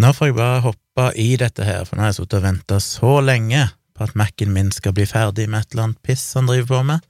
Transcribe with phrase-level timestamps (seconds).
[0.00, 2.78] Nå får jeg bare hoppe i dette her, for nå har jeg sittet og venta
[2.80, 3.66] så lenge
[3.96, 6.82] på at Mac-en min skal bli ferdig med et eller annet piss han driver på
[6.88, 7.06] med.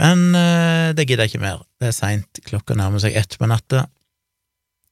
[0.00, 1.64] Men øh, det gidder jeg ikke mer.
[1.80, 3.84] Det er seint, klokka nærmer seg ett på natta.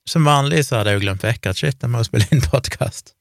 [0.08, 2.44] Som vanlig så hadde jeg jo glemt vekk at shit, jeg må jo spille inn
[2.44, 3.14] podkast.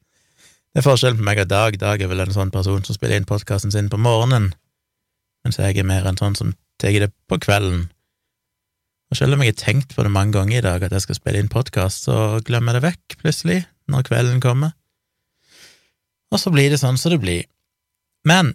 [0.73, 1.77] Det er forskjellen på meg og Dag.
[1.79, 4.52] Dag er vel en sånn person som spiller inn podkasten sin på morgenen,
[5.45, 7.88] mens jeg er mer en sånn som tar det på kvelden.
[9.07, 11.18] Og selv om jeg har tenkt på det mange ganger i dag at jeg skal
[11.19, 14.73] spille inn podkast, så glemmer jeg det vekk plutselig når kvelden kommer.
[16.33, 17.46] Og så blir det sånn som det blir.
[18.27, 18.51] Men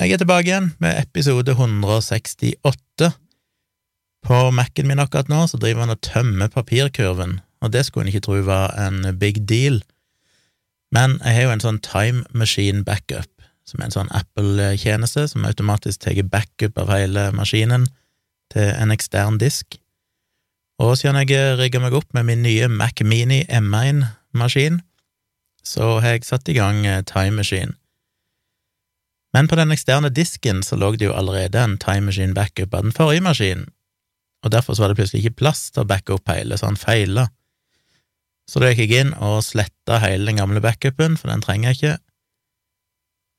[0.00, 3.10] jeg er tilbake igjen med episode 168.
[4.24, 8.12] På Mac-en min akkurat nå så driver han og tømmer papirkurven, og det skulle en
[8.12, 9.80] ikke tro var en big deal.
[10.94, 13.30] Men jeg har jo en sånn time machine backup,
[13.66, 17.88] som er en sånn Apple-tjeneste som automatisk tar backup av hele maskinen
[18.52, 19.78] til en ekstern disk.
[20.80, 24.80] Og siden jeg rigga meg opp med min nye Mac Mini M1-maskin,
[25.64, 27.76] så har jeg satt i gang eh, Time Machine.
[29.34, 32.86] Men på den eksterne disken så lå det jo allerede en Time Machine backup av
[32.86, 33.68] den forrige maskinen,
[34.42, 36.80] og derfor så var det plutselig ikke plass til å backe opp hele, så han
[36.80, 37.28] feila.
[38.48, 41.78] Så da gikk jeg inn og sletta hele den gamle backupen, for den trenger jeg
[41.78, 41.98] ikke,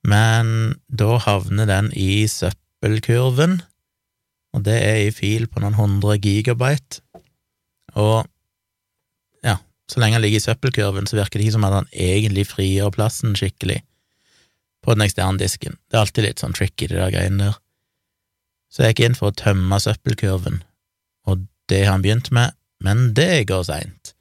[0.08, 3.60] men da havner den i søppelkurven,
[4.56, 7.02] og det er i fil på noen hundre gigabyte,
[8.00, 8.28] og
[9.44, 9.58] ja,
[9.90, 12.94] så lenge han ligger i søppelkurven, så virker det ikke som at han egentlig frigjør
[12.96, 13.82] plassen skikkelig
[14.82, 15.78] på den eksterne disken.
[15.88, 17.60] Det er alltid litt sånn tricky, de der greiene der.
[18.72, 20.62] Så jeg gikk inn for å tømme søppelkurven,
[21.28, 24.14] og det har han begynt med, men det går seint.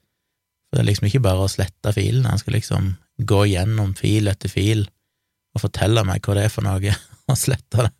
[0.67, 2.91] For det er liksom ikke bare å slette filen, han skal liksom
[3.27, 4.85] gå gjennom fil etter fil
[5.51, 6.93] og fortelle meg hva det er for noe,
[7.31, 7.91] og slette det.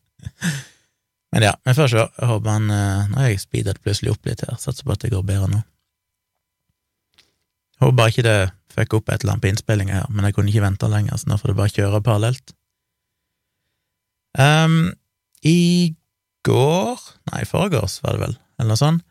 [1.31, 2.05] Men ja, vi får se.
[2.19, 5.03] Jeg håper han eh, Nå har jeg speedet plutselig opp litt her, satser på at
[5.03, 5.61] det går bedre nå.
[7.21, 8.39] Jeg Håper bare ikke det
[8.71, 11.31] fikk opp et eller annet på innspillinga her, men jeg kunne ikke vente lenger, så
[11.31, 12.53] nå får det bare kjøre parallelt.
[14.39, 14.93] Um,
[15.43, 15.95] I
[16.47, 17.01] går,
[17.31, 19.03] nei, foregårs var det vel, eller noe sånt,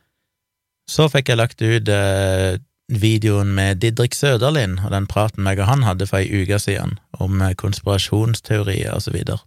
[0.90, 2.56] så fikk jeg lagt ut eh,
[2.90, 6.96] videoen med Didrik Søderlind og den praten meg og han hadde for ei uke siden,
[7.22, 9.38] om uh, konspirasjonsteorier og så videre.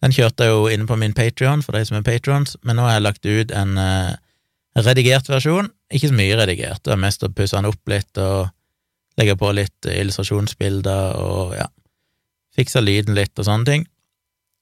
[0.00, 2.86] Den kjørte jeg jo inne på min Patrion, for de som er patrons, men nå
[2.86, 4.16] har jeg lagt ut en uh,
[4.80, 5.68] redigert versjon.
[5.92, 8.48] Ikke så mye redigert, det er mest å pusse den opp litt og
[9.20, 11.66] legge på litt illustrasjonsbilder og ja,
[12.56, 13.86] fikse lyden litt og sånne ting.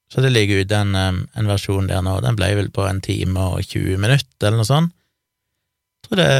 [0.09, 2.15] Så det ligger ute en, en, versjon der nå.
[2.25, 4.95] Den ble vel på en time og 20 minutter, eller noe sånt.
[6.07, 6.31] Tror det,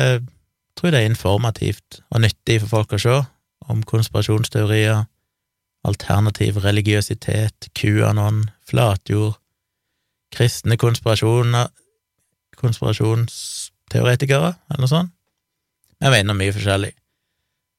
[0.79, 3.19] tror det er informativt og nyttig for folk å se
[3.69, 5.03] om konspirasjonsteorier,
[5.87, 9.37] alternativ religiøsitet, QAnon, flatjord,
[10.35, 11.69] kristne konspirasjoner,
[12.59, 15.13] konspirasjonsteoretikere, eller noe sånt.
[15.99, 16.93] Jeg mener mye forskjellig.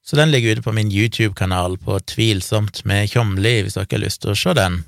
[0.05, 4.21] Så den ligger ute på min YouTube-kanal på Tvilsomt med Tjomli, hvis dere har lyst
[4.23, 4.81] til å se den.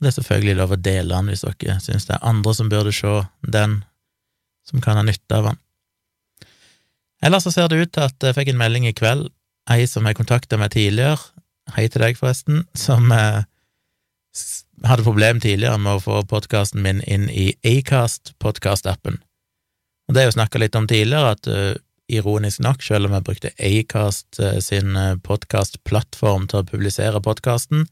[0.00, 2.92] Det er selvfølgelig lov å dele den hvis dere syns det er andre som burde
[2.92, 3.78] se den,
[4.68, 5.62] som kan ha nytte av den.
[7.24, 9.30] Ellers så ser det ut til at jeg fikk en melding i kveld,
[9.72, 11.16] ei som jeg kontakta meg tidligere,
[11.74, 13.42] hei til deg forresten, som eh,
[14.86, 19.18] hadde problem tidligere med å få podkasten min inn i Acast, podkastappen.
[20.06, 21.74] Og det er jo snakka litt om tidligere, at uh,
[22.12, 27.88] ironisk nok, selv om jeg brukte Acast uh, sin uh, podkastplattform til å publisere podkasten,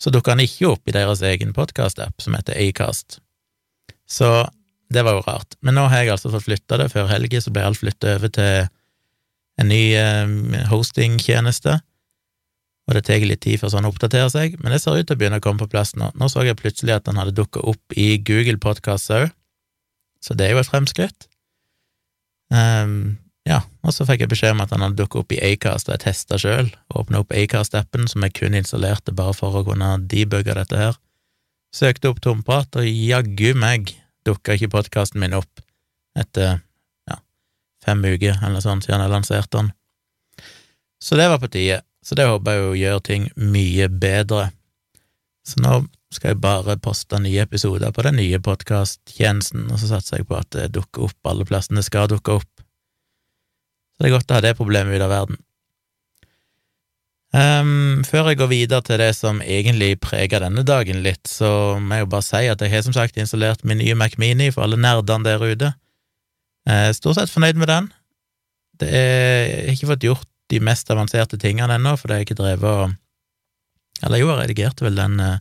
[0.00, 3.18] så dukka den ikke opp i deres egen podkastapp, som heter Acast.
[4.08, 4.30] Så
[4.92, 5.58] det var jo rart.
[5.60, 6.88] Men nå har jeg altså fått flytta det.
[6.92, 8.66] Før helga så ble alt flytta over til
[9.60, 9.82] en ny
[10.70, 11.78] hostingtjeneste
[12.84, 15.20] og det tar litt tid før sånn oppdaterer seg, men det ser ut til å
[15.20, 16.10] begynne å komme på plass nå.
[16.20, 19.30] Nå så jeg plutselig at den hadde dukka opp i Google Podkast òg,
[20.24, 21.28] så det er jo et fremskritt.
[22.52, 23.16] Um,
[23.48, 25.96] ja, og så fikk jeg beskjed om at den hadde dukka opp i Acast, og
[25.96, 30.56] jeg testa sjøl, åpna opp Acast-appen, som jeg kun installerte bare for å kunne debugge
[30.56, 30.96] dette her.
[31.74, 33.92] Søkte opp tomprat, og jaggu meg
[34.24, 35.60] dukka ikke podkasten min opp
[36.16, 36.60] etter
[37.10, 37.18] ja,
[37.84, 39.72] fem uker eller sånn siden jeg lanserte den.
[41.02, 41.82] Så det var på tide.
[42.04, 44.50] Så det håper jeg jo gjør ting mye bedre.
[45.44, 45.80] Så nå
[46.12, 50.36] skal jeg bare poste nye episoder på den nye podkasttjenesten, og så satser jeg på
[50.38, 52.50] at det dukker opp alle plassene det skal dukke opp.
[53.94, 55.40] Så det er godt å ha det problemet ut av verden.
[57.34, 61.98] Um, før jeg går videre til det som egentlig preger denne dagen litt, så må
[61.98, 64.66] jeg jo bare si at jeg har som sagt installert min nye Mac Mini for
[64.66, 65.72] alle nerdene der ute.
[66.68, 67.90] Jeg er stort sett fornøyd med den.
[68.78, 72.38] Det er, jeg har ikke fått gjort de mest avanserte tingene ennå, det har ikke
[72.38, 73.00] drevet og
[74.02, 75.38] Eller jo, jeg redigerte vel den uh,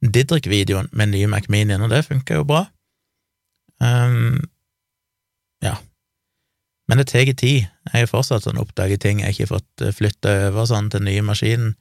[0.00, 2.62] Didrik-videoen med nye Macminien, og det funka jo bra.
[3.80, 4.40] Um,
[5.64, 5.76] ja.
[6.88, 7.66] Men det tar tid.
[7.92, 11.24] Jeg har fortsatt sånn oppdaget ting jeg ikke har fått flytta over sånn til nye
[11.26, 11.74] maskinen.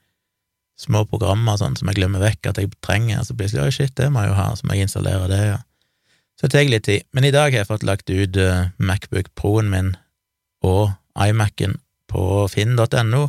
[0.79, 4.09] Små programmer sånn som jeg glemmer vekk at jeg trenger, så plutselig oi, shit, det
[4.11, 5.59] må jeg jo ha, så må jeg installere det, ja.
[6.35, 7.05] Så det tar litt tid.
[7.15, 9.93] Men i dag har jeg fått lagt ut uh, Macbook Pro-en min
[10.65, 11.77] og iMac-en
[12.11, 13.23] på finn.no,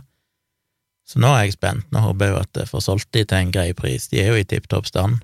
[1.06, 1.86] så nå er jeg spent.
[1.94, 4.08] Nå håper jeg jo at jeg får solgt de til en grei pris.
[4.10, 5.20] De er jo i tipp topp stand.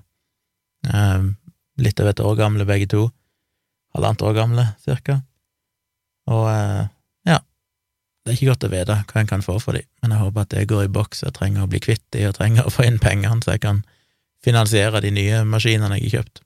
[0.87, 1.33] Uh,
[1.81, 3.07] litt over et år gamle, begge to.
[3.93, 5.19] Halvannet år gamle, cirka.
[6.31, 6.85] Og uh,
[7.27, 7.41] ja,
[8.23, 10.45] det er ikke godt å vite hva en kan få for de, men jeg håper
[10.45, 11.25] at det går i boks.
[11.25, 13.83] Jeg trenger å bli kvitt de, og trenger å få inn pengene så jeg kan
[14.43, 16.43] finansiere de nye maskinene jeg har kjøpt.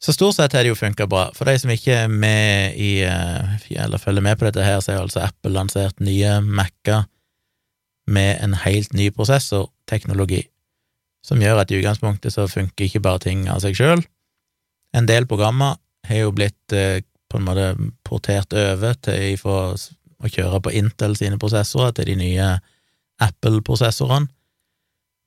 [0.00, 1.26] Så stort sett har det jo funka bra.
[1.36, 4.94] For de som ikke er med i, eh, eller følger med på dette her, så
[4.94, 7.04] har altså Apple lansert nye Mac-er
[8.06, 10.46] med en helt ny prosessorteknologi,
[11.22, 14.02] som gjør at i utgangspunktet så funker ikke bare ting av seg sjøl.
[14.96, 15.76] En del programmer
[16.08, 19.76] har jo blitt eh, på en måte portert over til for
[20.20, 22.48] å kjøre på Intel sine prosessorer til de nye
[23.20, 24.32] Apple-prosessorene,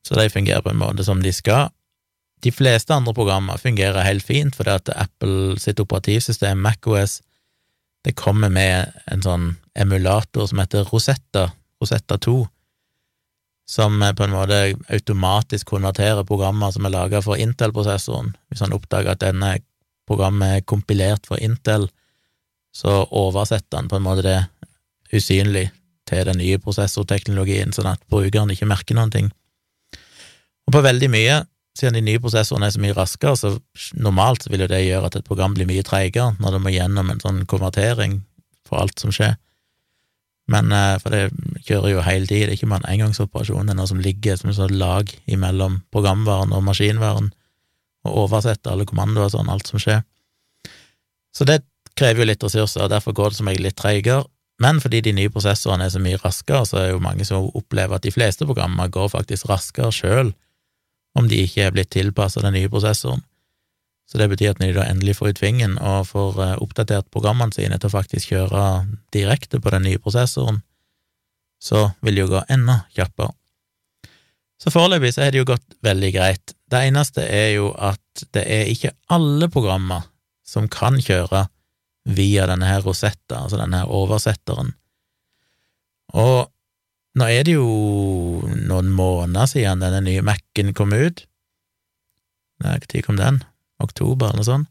[0.04, 1.70] så de fungerer på en måte som de skal.
[2.44, 7.22] De fleste andre programmer fungerer helt fint, fordi at Apple sitt operativsystem, MacOS,
[8.04, 9.46] det kommer med en sånn
[9.80, 11.48] emulator som heter Rosetta,
[11.80, 12.42] Rosetta 2,
[13.70, 14.58] som på en måte
[14.92, 18.34] automatisk konverterer programmer som er laga for Intel-prosessoren.
[18.52, 19.56] Hvis han oppdager at denne
[20.08, 21.88] programmet er kompilert for Intel,
[22.76, 24.40] så oversetter han på en måte det
[25.14, 25.70] usynlig
[26.10, 29.32] til den nye prosessorteknologien, sånn at brukeren ikke merker noen ting.
[30.68, 31.40] Og på veldig mye
[31.78, 33.56] siden de nye prosessorene er så mye raskere, så
[33.98, 37.10] normalt vil jo det gjøre at et program blir mye treigere når det må gjennom
[37.10, 38.20] en sånn konvertering
[38.68, 39.36] for alt som skjer.
[40.52, 43.74] Men eh, For det kjører jo hele tiden, det er ikke bare en engangsoperasjon, det
[43.74, 47.32] er noe som ligger som et sånt lag imellom programvaren og maskinvaren,
[48.04, 50.04] og oversetter alle kommandoer og sånn, alt som skjer.
[51.34, 51.64] Så det
[51.98, 54.28] krever jo litt ressurser, og derfor går det som regel litt treigere.
[54.62, 57.98] Men fordi de nye prosessorene er så mye raskere, så er jo mange som opplever
[57.98, 60.34] at de fleste programmer går faktisk raskere sjøl
[61.18, 63.24] om de ikke er blitt tilpassa den nye prosessoren.
[64.10, 67.08] Så det betyr at når de da endelig får ut fingeren og får eh, oppdatert
[67.14, 68.64] programmene sine til å faktisk kjøre
[69.16, 70.60] direkte på den nye prosessoren,
[71.64, 73.32] så vil det jo gå enda kjappere.
[74.62, 76.54] Så foreløpig så er det jo gått veldig greit.
[76.72, 80.06] Det eneste er jo at det er ikke alle programmer
[80.48, 81.48] som kan kjøre
[82.14, 84.74] via denne her Rosetta, altså denne her oversetteren.
[86.14, 86.53] Og
[87.20, 87.68] nå er det jo
[88.68, 91.26] noen måneder siden denne nye Mac-en kom ut.
[92.64, 93.42] Når kom den?
[93.84, 94.70] Oktober, eller noe sånt.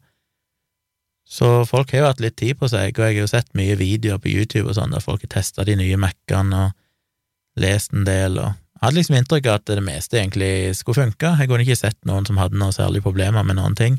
[1.23, 3.77] Så folk har jo hatt litt tid på seg, og jeg har jo sett mye
[3.79, 8.03] videoer på YouTube og sånn der folk har testa de nye Mac-ene og lest en
[8.07, 11.29] del, og jeg hadde liksom inntrykk av at det meste egentlig skulle funke.
[11.39, 13.95] Jeg kunne ikke sett noen som hadde noen særlige problemer med noen ting.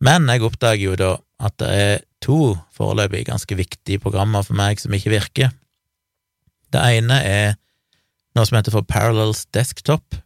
[0.00, 1.10] Men jeg oppdager jo da
[1.44, 5.52] at det er to foreløpig ganske viktige programmer for meg som ikke virker.
[6.74, 7.54] Det ene er
[8.36, 10.18] noe som heter for Parallels Desktop,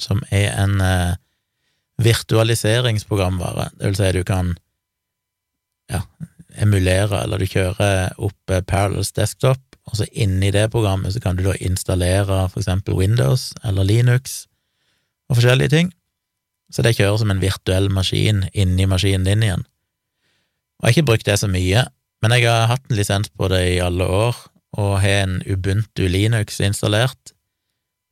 [0.00, 1.16] som er en eh,
[2.02, 3.70] virtualiseringsprogramvare.
[3.78, 4.54] Det vil si du kan
[5.90, 6.02] ja,
[6.62, 11.36] emulere, eller du kjører opp eh, Parallels Desktop, og så inni det programmet så kan
[11.36, 14.46] du da installere for eksempel Windows eller Linux
[15.28, 15.92] og forskjellige ting.
[16.72, 19.66] Så det kjører som en virtuell maskin inni maskinen din igjen.
[20.80, 21.84] Og jeg har ikke brukt det så mye,
[22.24, 24.38] men jeg har hatt en lisens på det i alle år,
[24.74, 27.32] og har en Ubuntu Linux installert,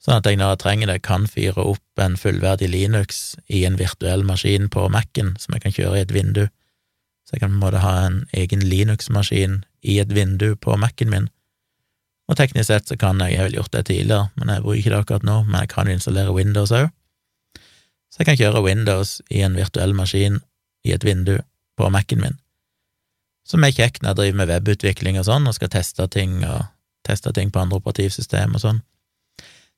[0.03, 3.79] sånn at jeg når jeg trenger det, kan fyre opp en fullverdig Linux i en
[3.79, 6.47] virtuell maskin på Mac-en som jeg kan kjøre i et vindu.
[7.27, 11.11] Så jeg kan på en måte ha en egen Linux-maskin i et vindu på Mac-en
[11.13, 11.31] min.
[12.31, 14.81] Og teknisk sett så kan jeg, jeg har vel gjort det tidligere, men jeg bruker
[14.81, 16.91] ikke det akkurat nå, men jeg kan jo installere Windows òg.
[18.13, 20.43] Så jeg kan kjøre Windows i en virtuell maskin
[20.85, 21.39] i et vindu
[21.79, 22.42] på Mac-en min
[23.49, 26.65] som er kjekk når jeg driver med webutvikling og sånn, og skal teste ting og
[27.07, 28.81] teste ting på andre operativsystem og sånn.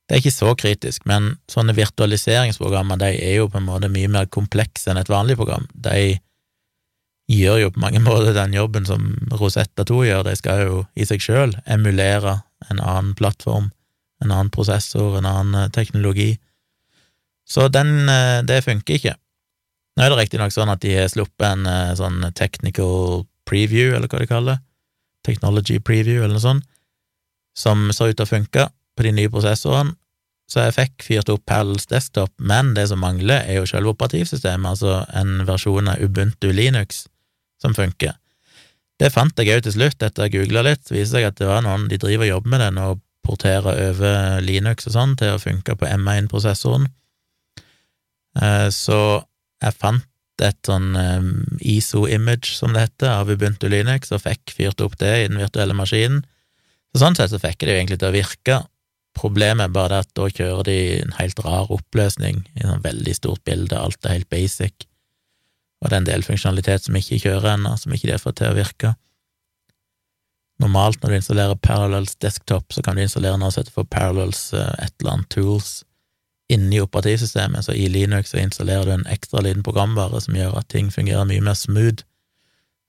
[0.05, 4.11] Det er ikke så kritisk, men sånne virtualiseringsprogrammer de er jo på en måte mye
[4.13, 5.65] mer komplekse enn et vanlig program.
[5.73, 6.19] De
[7.33, 11.09] gjør jo på mange måter den jobben som Rosetta 2 gjør, de skal jo i
[11.09, 13.71] seg sjøl emulere en annen plattform,
[14.21, 16.35] en annen prosessor, en annen eh, teknologi.
[17.49, 19.17] Så den, eh, det funker ikke.
[19.95, 24.09] Nå er det riktignok sånn at de har sluppet en eh, sånn technical preview, eller
[24.11, 24.65] hva de kaller det,
[25.25, 26.67] technology preview, eller noe sånt,
[27.57, 29.95] som så ut til å funke på de nye prosessorene.
[30.51, 34.75] Så jeg fikk fyrt opp Pals desktop, men det som mangler, er jo selve operativsystemet,
[34.75, 37.07] altså en versjon av Ubuntu Linux
[37.63, 38.13] som funker.
[39.01, 40.91] Det fant jeg òg til slutt, etter å ha googla litt.
[40.93, 44.45] Viser seg at det var noen de driver og jobber med den og porterer over
[44.45, 46.87] Linux og sånn til å funke på M1-prosessoren.
[48.37, 48.99] Eh, så
[49.65, 50.05] jeg fant
[50.43, 55.13] et sånn um, ISO-image, som det heter, av Ubuntu Linux, og fikk fyrt opp det
[55.21, 56.25] i den virtuelle maskinen.
[56.95, 58.59] Så sånn sett så fikk jeg det jo egentlig til å virke.
[59.15, 63.45] Problemet er bare at da kjører de en helt rar oppløsning i sånn veldig stort
[63.47, 64.89] bilde, alt er helt basic,
[65.83, 68.51] og det er en del funksjonalitet som ikke kjører ennå, som ikke de har til
[68.51, 68.95] å virke.
[70.63, 74.47] Normalt når du installerer Parallels desktop, så kan du installere noe som heter for Parallels
[74.55, 75.83] uh, et eller annet tools
[76.53, 80.69] inni operativsystemet, så i Linux så installerer du en ekstra liten programvare som gjør at
[80.73, 82.05] ting fungerer mye mer smooth,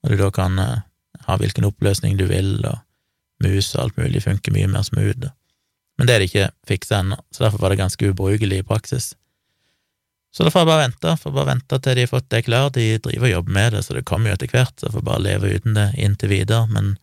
[0.04, 0.82] og du da kan uh,
[1.26, 2.82] ha hvilken oppløsning du vil, og
[3.44, 5.32] mus og alt mulig funker mye mer smooth.
[5.98, 9.14] Men det er det ikke fiksa ennå, så derfor var det ganske ubrukelig i praksis.
[10.36, 12.76] Så da får jeg bare vente, får bare vente til de har fått det klart,
[12.76, 15.06] de driver og jobber med det, så det kommer jo etter hvert, så jeg får
[15.08, 16.98] bare leve uten det inntil videre, men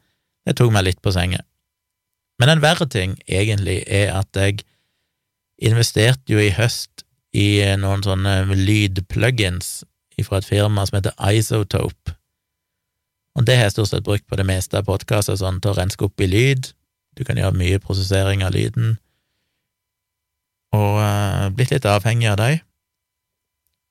[0.45, 1.41] det tok meg litt på senga.
[2.43, 4.67] Men en verre ting, egentlig, er at jeg
[5.61, 9.83] investerte jo i høst i noen sånne lydplugins
[10.23, 12.15] fra et firma som heter Isotope,
[13.35, 15.79] og det har jeg stort sett brukt på det meste av podkaster, sånn til å
[15.79, 16.69] renske opp i lyd.
[17.17, 18.97] Du kan gjøre mye prosessering av lyden,
[20.73, 22.61] og uh, blitt litt avhengig av dem.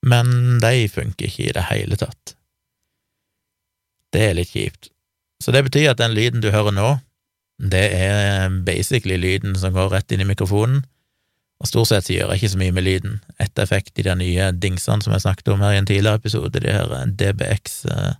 [0.06, 2.34] Men de funker ikke i det hele tatt.
[4.12, 4.90] Det er litt kjipt.
[5.42, 6.96] Så det betyr at den lyden du hører nå,
[7.62, 10.82] det er basically lyden som går rett inn i mikrofonen,
[11.62, 13.20] og stort sett gjør jeg ikke så mye med lyden.
[13.38, 16.58] Ett effekt i de nye dingsene som jeg snakket om her i en tidligere episode,
[16.58, 18.14] de her DBX uh,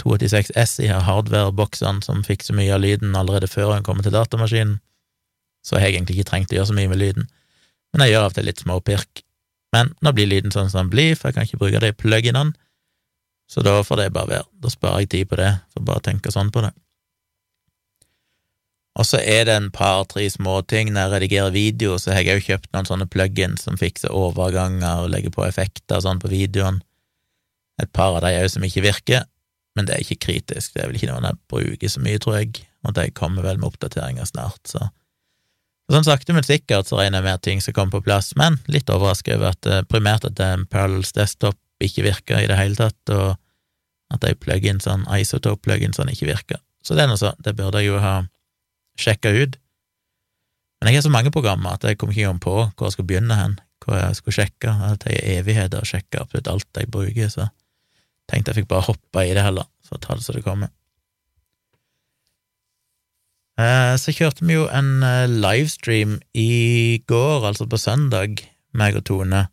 [0.00, 4.14] 286S de her hardware-boksene som fikk så mye av lyden allerede før hun kommer til
[4.16, 4.78] datamaskinen,
[5.64, 7.28] så har jeg egentlig ikke trengt å gjøre så mye med lyden,
[7.92, 9.22] men jeg gjør av og til litt småpirk.
[9.74, 12.54] Men nå blir lyden sånn som den blir, for jeg kan ikke bruke de pluginene,
[13.50, 14.48] så da får det bare være.
[14.62, 16.72] Da sparer jeg tid på det, for bare å tenke sånn på det.
[18.96, 22.46] Og så er det en par-tre småting når jeg redigerer video, så har jeg òg
[22.46, 26.80] kjøpt noen sånne plugins som fikser overganger og legger på effekter og sånn på videoen.
[27.82, 29.26] Et par av de òg som ikke virker,
[29.76, 32.38] men det er ikke kritisk, det er vel ikke noen jeg bruker så mye, tror
[32.38, 34.88] jeg, og de kommer vel med oppdateringer snart, så.
[35.92, 38.56] Sånn sakte, men sikkert så regner jeg med at ting skal komme på plass, men
[38.72, 42.78] litt overrasket over at uh, primært at um, Parallels Desktop ikke virker i det hele
[42.78, 43.36] tatt, og
[44.14, 46.58] at de plug-insene, Isotope-plug-insene, ikke virker.
[46.82, 48.16] Så det er noe så, det burde jeg jo ha
[49.00, 49.58] sjekka ut.
[50.80, 53.38] Men jeg har så mange programmer at jeg kom ikke på hvor jeg skal begynne
[53.38, 54.74] hen, hvor jeg skulle sjekke.
[54.80, 57.48] Det tar evigheter å sjekke absolutt alt jeg bruker, så
[58.26, 60.72] Tenkte jeg fikk bare hoppe i det heller, så ta det så det kommer.
[63.56, 68.42] Eh, så kjørte vi jo en eh, livestream i går, altså på søndag,
[68.76, 69.46] meg og Tone.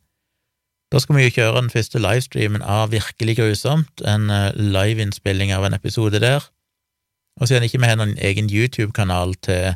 [0.91, 5.69] Da skal vi jo kjøre den første livestreamen av Virkelig grusomt, en eh, liveinnspilling av
[5.69, 6.43] en episode der.
[7.41, 9.75] Og siden ikke har noen egen YouTube-kanal til,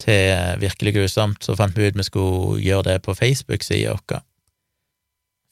[0.00, 4.22] til Virkelig grusomt, så fant vi ut vi skulle gjøre det på Facebook-sida vår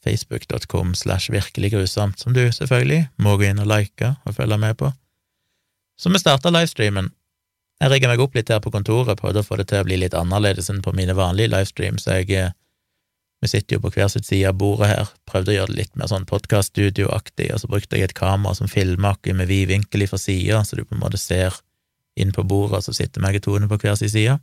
[0.04, 4.78] facebook.com slash virkelig grusomt, som du selvfølgelig må gå inn og like og følge med
[4.80, 4.92] på.
[6.00, 7.10] Så vi starta livestreamen.
[7.80, 9.98] Jeg rigga meg opp litt her på kontoret, prøvde å få det til å bli
[10.00, 12.06] litt annerledes enn på mine vanlige livestreams.
[12.08, 12.52] Jeg, eh,
[13.40, 15.96] vi sitter jo på hver sitt side av bordet her, prøvde å gjøre det litt
[15.96, 20.04] mer sånn podkaststudioaktig, og så brukte jeg et kamera som filmer oss med vid vinkel
[20.10, 21.56] fra sida, så du på en måte ser
[22.20, 24.36] inn på bordet, og så sitter meg og Tone på hver sin side.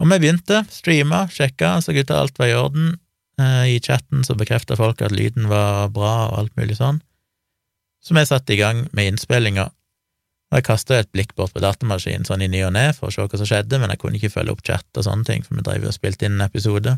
[0.00, 2.94] Og vi begynte, streama, sjekka, så gutta alt var i orden.
[3.40, 7.02] Eh, I chatten så bekrefta folk at lyden var bra og alt mulig sånn.
[8.00, 9.66] Så vi satte i gang med innspillinga.
[10.50, 13.14] Og jeg kasta et blikk bort på datamaskinen sånn i ny og ne for å
[13.14, 15.58] se hva som skjedde, men jeg kunne ikke følge opp chat og sånne ting, for
[15.58, 16.96] vi drev og spilte inn en episode.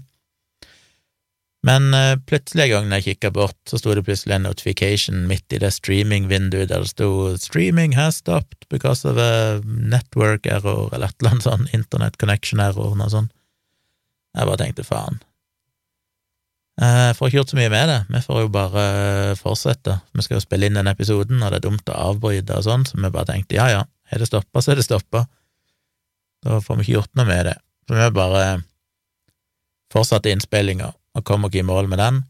[1.62, 5.54] Men uh, plutselig en gang jeg kikka bort, så sto det plutselig en notification midt
[5.54, 11.07] i det streaming-vinduet der det sto 'Streaming has stopped because of a network error', eller
[11.07, 13.31] et eller annet sånn, internet connection error, noe sånt.
[14.35, 15.21] Jeg bare tenkte faen,
[16.81, 19.99] jeg eh, får ikke gjort så mye med det, vi får jo bare eh, fortsette.
[20.16, 22.87] Vi skal jo spille inn den episoden, og det er dumt å avbryte og sånn,
[22.88, 25.26] så vi bare tenkte ja ja, er det stoppa, så er det stoppa.
[26.42, 27.59] Da får vi ikke gjort noe med det.
[27.87, 28.47] Så vi bare
[29.92, 30.88] fortsatte innspillinga
[31.19, 32.23] og kom ikke i mål med den.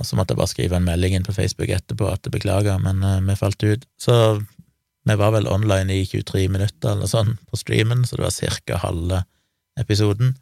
[0.00, 2.78] Og så måtte jeg bare skrive en melding inn på Facebook etterpå at jeg beklager,
[2.80, 3.84] men uh, vi falt ut.
[4.00, 4.14] Så
[5.08, 8.78] vi var vel online i 23 minutter eller sånn på streamen, så det var cirka
[8.84, 9.24] halve
[9.80, 10.36] episoden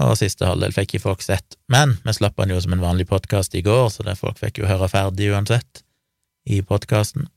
[0.00, 1.58] og siste halvdel fikk ikke folk sett.
[1.72, 4.62] Men vi slapp den jo som en vanlig podkast i går, så det folk fikk
[4.62, 5.82] jo høre ferdig uansett
[6.48, 7.28] i podkasten.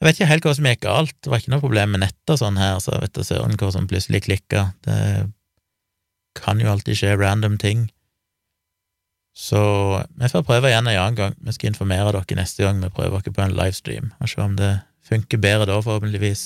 [0.00, 2.40] Jeg vet ikke helt hva som gikk galt, det var ikke noe problem med nettet
[2.40, 4.66] sånn her, så vet da søren hva som plutselig klikka.
[4.84, 4.98] Det
[6.34, 7.86] kan jo alltid skje random ting.
[9.34, 9.60] Så
[10.14, 11.38] vi får prøve igjen en annen gang.
[11.42, 14.54] Vi skal informere dere neste gang vi prøver oss på en livestream, og se om
[14.58, 14.74] det
[15.04, 16.44] funker bedre da, forhåpentligvis.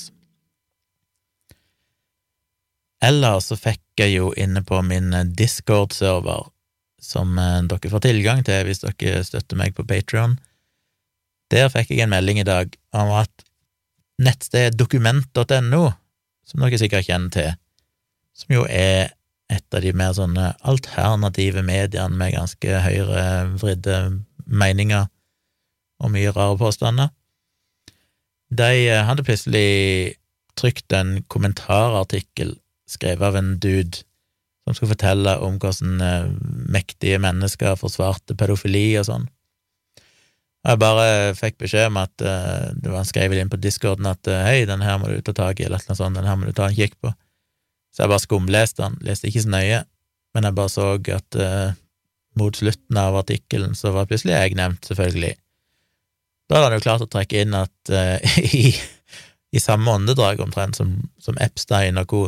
[3.04, 6.48] Eller så fikk jeg jo inne på min Discord-server
[6.98, 10.38] som eh, dere får tilgang til hvis dere støtter meg på Patrion.
[11.52, 13.44] Der fikk jeg en melding i dag om at
[14.18, 15.84] nettstedet dokument.no,
[16.44, 17.54] som dere sikkert kjenner til,
[18.36, 19.14] som jo er
[19.48, 24.00] et av de mer sånne alternative mediene med ganske høyrevridde
[24.48, 25.08] meninger
[25.98, 27.08] og mye rare påstander,
[28.48, 30.18] de eh, hadde plutselig
[30.58, 32.56] trykt en kommentarartikkel
[32.88, 34.04] skrevet av en dude
[34.64, 36.30] som skulle fortelle om hvordan eh,
[36.72, 39.26] mektige mennesker forsvarte pedofili og sånn.
[40.68, 44.66] Jeg bare fikk beskjed om at uh, det var skrevet inn på discorden at hei,
[44.68, 46.66] den her må du ta tak i, eller noe sånt, den her må du ta
[46.66, 47.12] en kikk på.
[47.92, 49.82] Så jeg bare skumleste den, leste ikke så nøye,
[50.36, 51.76] men jeg bare så at uh,
[52.38, 55.34] mot slutten av artikkelen så var plutselig jeg nevnt, selvfølgelig.
[56.48, 57.92] Da hadde han jo klart å trekke inn at
[58.62, 58.72] i,
[59.52, 62.26] i, samme åndedrag omtrent som, som Epstein og co.,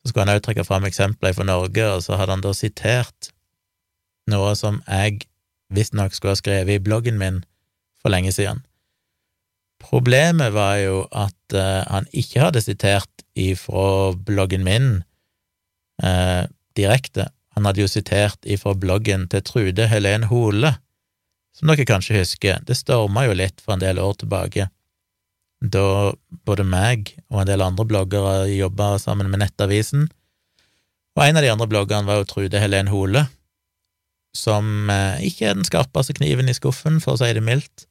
[0.00, 3.30] så skulle han også trekke fram eksempler fra Norge, og så hadde han da sitert
[4.32, 5.26] noe som jeg
[5.74, 7.42] visstnok skulle ha skrevet i bloggen min
[8.00, 8.62] for lenge siden.
[9.80, 14.90] Problemet var jo at uh, han ikke hadde sitert ifra bloggen min
[16.04, 16.44] uh,
[16.76, 17.30] direkte.
[17.56, 20.76] Han hadde jo sitert ifra bloggen til Trude Helen Hole,
[21.56, 22.60] som dere kanskje husker.
[22.66, 24.68] Det storma jo litt for en del år tilbake
[25.60, 26.14] da
[26.48, 30.08] både meg og en del andre bloggere jobba sammen med Nettavisen.
[31.18, 33.26] Og en av de andre bloggerne var jo Trude Helen Hole,
[34.36, 37.89] som uh, ikke er den skarpeste kniven i skuffen, for å si det mildt.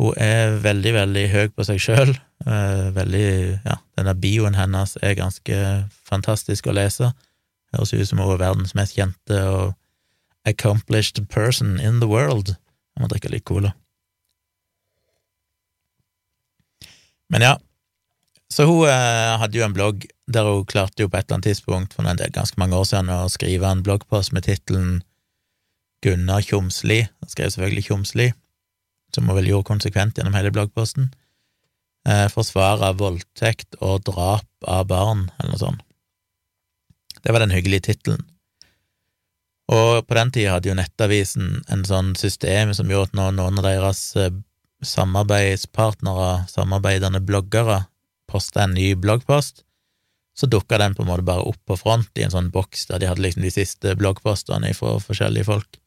[0.00, 2.14] Hun er veldig, veldig høy på seg sjøl.
[2.46, 2.86] Eh,
[3.66, 5.56] Ja, denne bioen hennes er ganske
[6.08, 7.12] fantastisk å lese.
[7.74, 9.74] Høres ut som hun er verdens mest kjente og
[10.48, 12.56] accomplished person in the world.
[12.96, 13.74] Jeg må drikke litt cola.
[17.30, 17.58] Men ja,
[18.50, 21.50] så hun eh, hadde jo en blogg der hun klarte jo på et eller annet
[21.52, 25.02] tidspunkt for en del, ganske mange år siden å skrive en bloggpost med tittelen
[26.02, 28.30] Gunnar Tjomsli, hun skrev selvfølgelig Tjomsli,
[29.14, 31.10] som hun vel gjorde konsekvent gjennom hele bloggposten,
[32.08, 35.86] eh, forsvare voldtekt og drap av barn, eller noe sånt.
[37.20, 38.24] Det var den hyggelige tittelen.
[39.70, 43.60] Og på den tida hadde jo Nettavisen en sånn system som gjorde at når noen
[43.60, 44.32] av deres eh,
[44.82, 47.84] samarbeidspartnere, samarbeidende bloggere,
[48.30, 49.64] posta en ny bloggpost,
[50.38, 53.02] så dukka den på en måte bare opp på front i en sånn boks der
[53.02, 55.80] de hadde liksom de siste bloggpostene fra forskjellige folk.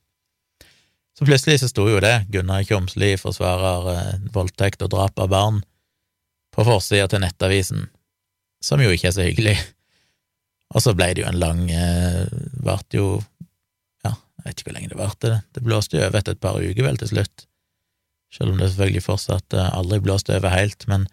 [1.13, 5.61] Så plutselig så sto jo det, Gunnar Kjomsli forsvarer eh, voldtekt og drap av barn,
[6.53, 7.87] på forsida til Nettavisen,
[8.63, 9.55] som jo ikke er så hyggelig.
[10.73, 12.25] Og så ble det jo en lang eh,
[12.65, 13.07] Varte jo
[14.01, 16.41] Ja, jeg vet ikke hvor lenge det varte, det Det blåste jo over etter et
[16.41, 17.45] par uker, vel, til slutt
[18.33, 21.05] selv om det selvfølgelig fortsatt eh, aldri blåste over helt, men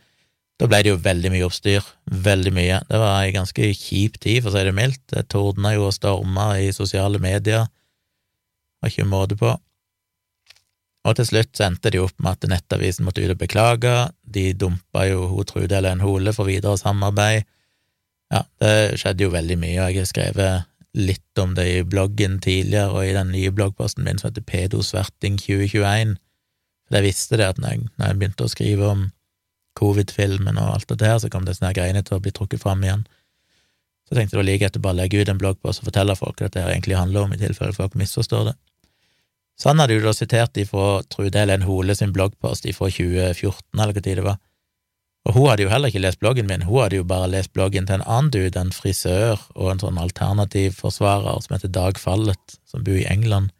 [0.60, 1.84] da ble det jo veldig mye oppstyr,
[2.26, 2.80] veldig mye.
[2.88, 5.02] Det var ei ganske kjip tid, for å si det mildt.
[5.12, 7.64] Det tordna jo og storma i sosiale medier,
[8.80, 9.54] var ikke måte på.
[11.08, 14.50] Og til slutt så endte de opp med at Nettavisen måtte ut og beklage, de
[14.52, 17.46] dumpa jo hun Trude Helen Hole for videre samarbeid.
[18.30, 22.36] Ja, det skjedde jo veldig mye, og jeg har skrevet litt om det i bloggen
[22.42, 26.18] tidligere, og i den nye bloggposten min som heter Pedosverting 2021
[26.90, 29.02] for jeg visste det at når jeg, når jeg begynte å skrive om
[29.78, 32.82] covid-filmen og alt det der, så kom det sånne greiene til å bli trukket fram
[32.82, 33.04] igjen.
[34.02, 36.16] Så jeg tenkte det var like etter bare å legge ut en bloggpost og fortelle
[36.18, 38.56] folk at det her egentlig handler om, i tilfelle folk misforstår det.
[39.60, 43.92] Så han hadde jo da sitert ifra Trude Helen Hole sin bloggpost ifra 2014, eller
[43.92, 44.40] hva tid det var.
[45.28, 47.84] Og hun hadde jo heller ikke lest bloggen min, hun hadde jo bare lest bloggen
[47.86, 52.56] til en annen dude, en frisør og en sånn alternativ forsvarer som heter Dag Fallet,
[52.64, 53.52] som bor i England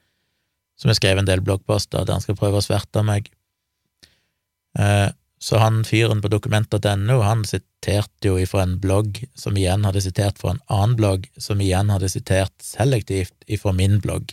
[0.81, 3.29] som har skrevet en del bloggposter der han skal prøve å sverte meg.
[4.81, 5.09] Eh,
[5.41, 10.41] så han fyren på dokument.no, han siterte jo ifra en blogg som igjen hadde sitert
[10.41, 14.33] fra en annen blogg, som igjen hadde sitert selektivt ifra min blogg.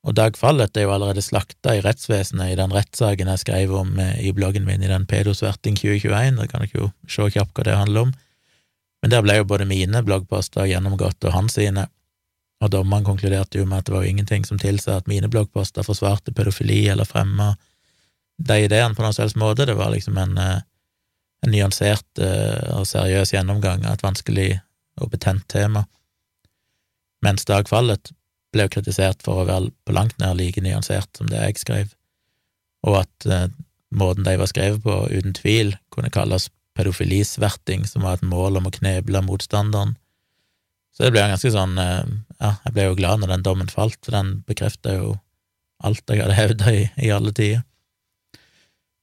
[0.00, 3.98] Og Dag Fallet er jo allerede slakta i rettsvesenet i den rettssaken jeg skrev om
[4.00, 7.66] eh, i bloggen min i den Pedosverting 2021, det kan dere jo se kjapt hva
[7.68, 8.14] det handler om.
[9.02, 11.86] Men der ble jo både mine bloggposter gjennomgått og hans sine,
[12.60, 15.84] og dommeren konkluderte jo med at det var jo ingenting som tilsa at mine bloggposter
[15.84, 17.54] forsvarte pedofili eller fremma
[18.40, 19.66] de ideene på noen selvs måte.
[19.68, 20.60] Det var liksom en, eh,
[21.44, 24.50] en nyansert eh, og seriøs gjennomgang av et vanskelig
[25.00, 25.84] og betent tema.
[27.24, 28.12] Mens Dagfallet
[28.54, 31.94] ble jo kritisert for å være på langt nær like nyansert som det jeg skrev,
[32.86, 33.48] og at eh,
[33.90, 38.68] måten de var skrevet på, uten tvil kunne kalles pedofilisverting, som var et mål om
[38.70, 39.96] å kneble motstanderen.
[40.94, 41.78] Så det ble ganske sånn
[42.40, 45.10] ja, jeg ble jo glad når den dommen falt, for den bekrefta jo
[45.84, 47.64] alt jeg hadde hevda i, i, alle tider.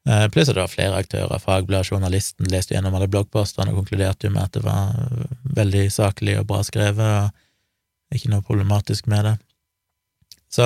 [0.07, 4.29] Eh, pluss at det var flere aktører, Fagbladet, journalisten, leste gjennom alle bloggpostene og konkluderte
[4.29, 4.93] jo med at det var
[5.57, 7.46] veldig saklig og bra skrevet, og
[8.15, 9.36] ikke noe problematisk med det.
[10.52, 10.65] Så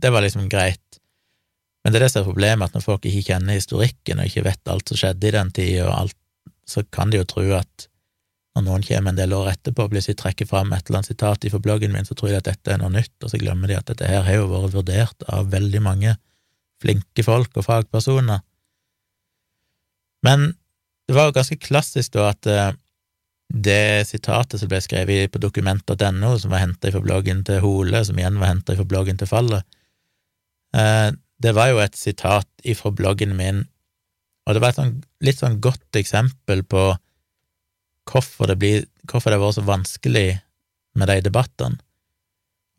[0.00, 0.80] det var liksom greit.
[1.84, 4.46] Men det er det som er problemet, at når folk ikke kjenner historikken og ikke
[4.46, 6.16] vet alt som skjedde i den tida, og alt,
[6.66, 7.88] så kan de jo tro at
[8.54, 11.60] når noen kommer en del år etterpå, plutselig trekker fram et eller annet sitat fra
[11.62, 13.88] bloggen min, så tror de at dette er noe nytt, og så glemmer de at
[13.90, 16.14] dette her har jo vært vurdert av veldig mange
[16.82, 18.44] flinke folk og fagpersoner.
[20.24, 20.52] Men
[21.08, 22.70] det var jo ganske klassisk da at eh,
[23.52, 28.18] det sitatet som ble skrevet på dokument.no, som var henta fra bloggen til Hole, som
[28.18, 29.66] igjen var henta fra bloggen til Fallet,
[30.76, 31.10] eh,
[31.44, 33.64] det var jo et sitat ifra bloggen min,
[34.44, 36.92] og det var et sånn, litt sånn godt eksempel på
[38.10, 40.28] hvorfor det blir, hvorfor det har vært så vanskelig
[40.94, 41.80] med de debattene,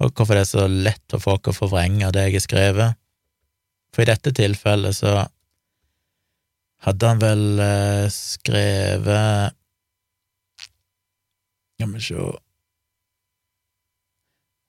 [0.02, 3.00] og hvorfor det er så lett for folk å forvrenge det jeg har skrevet.
[3.96, 5.14] For i dette tilfellet så
[6.86, 9.56] hadde han vel eh, skrevet
[11.76, 12.32] Skal vi sjå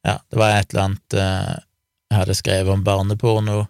[0.07, 1.55] Ja, det var et eller annet eh,
[2.07, 3.64] jeg hadde skrevet om barneporno,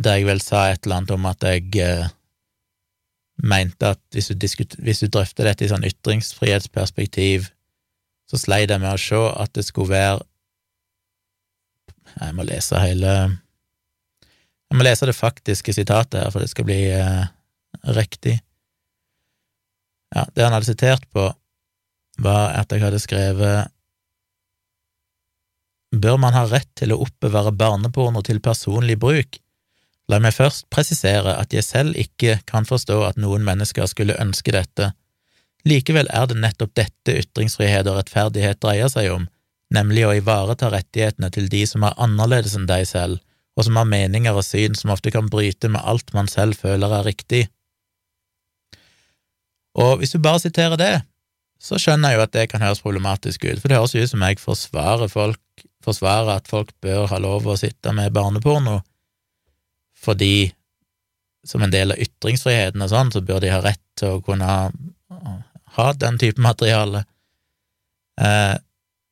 [0.00, 2.08] der jeg vel sa et eller annet om at jeg eh,
[3.44, 4.46] mente at hvis du,
[4.80, 7.50] hvis du drøfter dette i sånn ytringsfrihetsperspektiv,
[8.28, 10.24] så sleit jeg med å se at det skulle være
[12.18, 13.12] Jeg må lese hele
[14.68, 17.28] Jeg må lese det faktiske sitatet her, for det skal bli eh,
[17.96, 18.38] riktig.
[20.16, 21.28] Ja, det han hadde sitert på,
[22.22, 23.74] var at jeg hadde skrevet
[25.88, 29.38] Bør man ha rett til å oppbevare barneporno til personlig bruk?
[30.08, 34.52] La meg først presisere at jeg selv ikke kan forstå at noen mennesker skulle ønske
[34.52, 34.90] dette.
[35.68, 39.26] Likevel er det nettopp dette ytringsfrihet og rettferdighet dreier seg om,
[39.74, 43.20] nemlig å ivareta rettighetene til de som er annerledes enn deg selv,
[43.56, 47.00] og som har meninger og syn som ofte kan bryte med alt man selv føler
[47.00, 47.46] er riktig.
[49.78, 50.94] Og hvis du bare siterer det,
[51.58, 54.22] så skjønner jeg jo at det kan høres problematisk ut, for det høres ut som
[54.24, 58.78] jeg forsvarer folk, forsvarer at folk bør ha lov å sitte med barneporno,
[59.98, 60.52] fordi
[61.46, 64.48] som en del av ytringsfriheten og sånn, så bør de ha rett til å kunne
[65.78, 67.04] ha den type materiale.
[68.20, 68.56] Eh,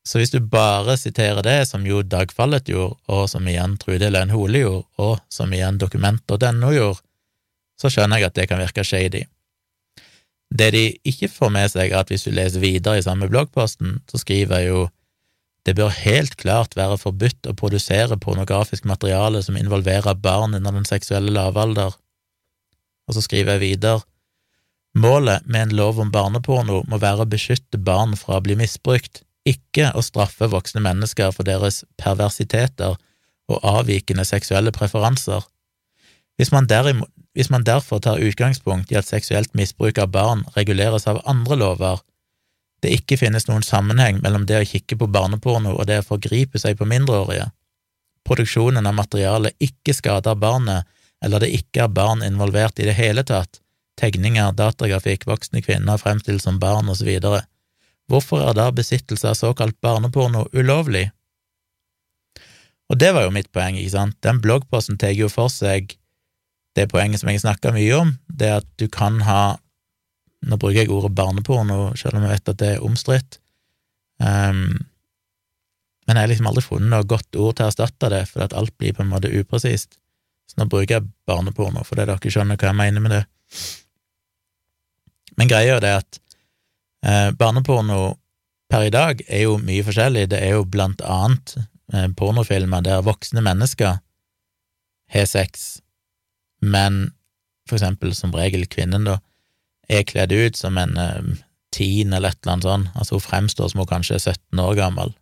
[0.07, 4.11] så hvis du bare siterer det, som jo Dag Fallet gjorde, og som igjen Trude
[4.13, 7.03] Lønn Hole gjorde, og som igjen Dokument.no gjorde,
[7.81, 9.25] så skjønner jeg at det kan virke shady.
[10.51, 14.01] Det de ikke får med seg, er at hvis du leser videre i samme bloggposten,
[14.11, 14.85] så skriver jeg jo
[15.67, 20.87] det bør helt klart være forbudt å produsere pornografisk materiale som involverer barn under den
[20.87, 21.97] seksuelle lavalder.
[23.11, 24.05] Og så skriver jeg videre
[24.97, 29.21] Målet med en lov om barneporno må være å beskytte barn fra å bli misbrukt,
[29.45, 32.95] ikke å straffe voksne mennesker for deres perversiteter
[33.51, 35.45] og avvikende seksuelle preferanser.
[36.37, 41.07] Hvis man, derimot, hvis man derfor tar utgangspunkt i at seksuelt misbruk av barn reguleres
[41.09, 42.03] av andre lover,
[42.85, 46.61] det ikke finnes noen sammenheng mellom det å kikke på barneporno og det å forgripe
[46.61, 47.49] seg på mindreårige.
[48.27, 50.85] Produksjonen av materialet ikke skader barnet,
[51.25, 53.63] eller det ikke er barn involvert i det hele tatt,
[53.97, 57.09] tegninger, datagrafikk, voksne kvinner fremstilt som barn osv.
[58.11, 61.09] Hvorfor er da besittelse av såkalt barneporno ulovlig?
[62.93, 65.97] Og det var jo mitt poeng, ikke sant, den bloggposten tar jo for seg
[66.77, 69.57] det poenget som jeg snakka mye om, det at du kan ha
[70.47, 73.39] nå bruker jeg ordet barneporno, selv om jeg vet at det er omstridt.
[74.21, 74.77] Um,
[76.07, 78.55] men jeg har liksom aldri funnet noe godt ord til å erstatte det, for at
[78.57, 79.99] alt blir på en måte upresist.
[80.47, 83.25] Så nå bruker jeg barneporno, fordi dere skjønner hva jeg mener med det.
[85.37, 86.21] Men greia er det at
[87.03, 88.15] eh, barneporno
[88.71, 90.29] per i dag er jo mye forskjellig.
[90.31, 91.57] Det er jo blant annet
[91.93, 93.99] eh, pornofilmer der voksne mennesker
[95.13, 95.81] har sex,
[96.67, 97.11] men
[97.67, 99.19] for eksempel som regel kvinnen, da,
[99.91, 101.35] er kledd ut som en um,
[101.75, 104.75] teen eller et eller annet sånt, altså hun fremstår som hun kanskje er 17 år
[104.79, 105.13] gammel,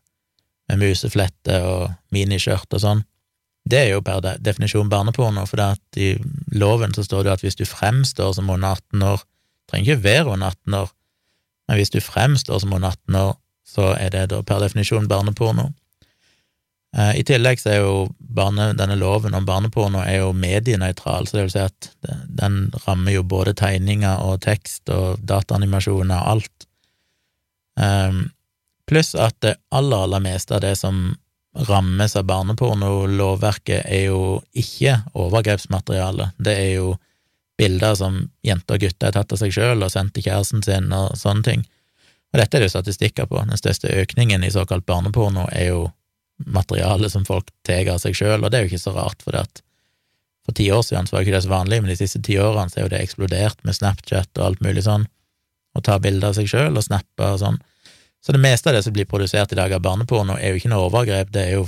[0.68, 3.04] med museflette og miniskjørt og sånn.
[3.68, 5.60] Det er jo per definisjon barneporno, for
[5.96, 6.10] i
[6.52, 9.24] loven så står det at hvis du fremstår som under 18 år,
[9.70, 10.92] trenger ikke være under 18 år,
[11.68, 13.32] men hvis du fremstår som under 18 år,
[13.64, 15.70] så er det da per definisjon barneporno.
[16.96, 21.36] Eh, I tillegg så er jo barne, denne loven om barneporno er jo medienøytral, så
[21.36, 21.90] det vil si at
[22.28, 26.68] den rammer jo både tegninger og tekst og dataanimasjoner og alt.
[27.74, 28.28] Um,
[28.86, 31.16] pluss at det aller, aller meste av det som
[31.68, 36.30] rammes av barnepornolovverket, er jo ikke overgrepsmateriale.
[36.38, 36.94] Det er jo
[37.58, 40.90] bilder som jenter og gutter har tatt av seg sjøl og sendt til kjæresten sin
[40.94, 41.66] og sånne ting.
[42.34, 43.44] Og dette er det jo statistikker på.
[43.46, 45.84] Den største økningen i såkalt barneporno er jo
[46.38, 49.36] materiale som folk tar av seg sjøl, og det er jo ikke så rart, for
[49.38, 49.62] at
[50.44, 52.68] for ti år siden så var ikke det så vanlig, men de siste ti årene
[52.70, 55.06] så er jo det eksplodert med Snapchat og alt mulig sånn,
[55.74, 57.56] å ta bilder av seg sjøl og snappe og sånn.
[58.24, 60.70] Så det meste av det som blir produsert i dag av barneporno, er jo ikke
[60.72, 61.66] noe overgrep, det er jo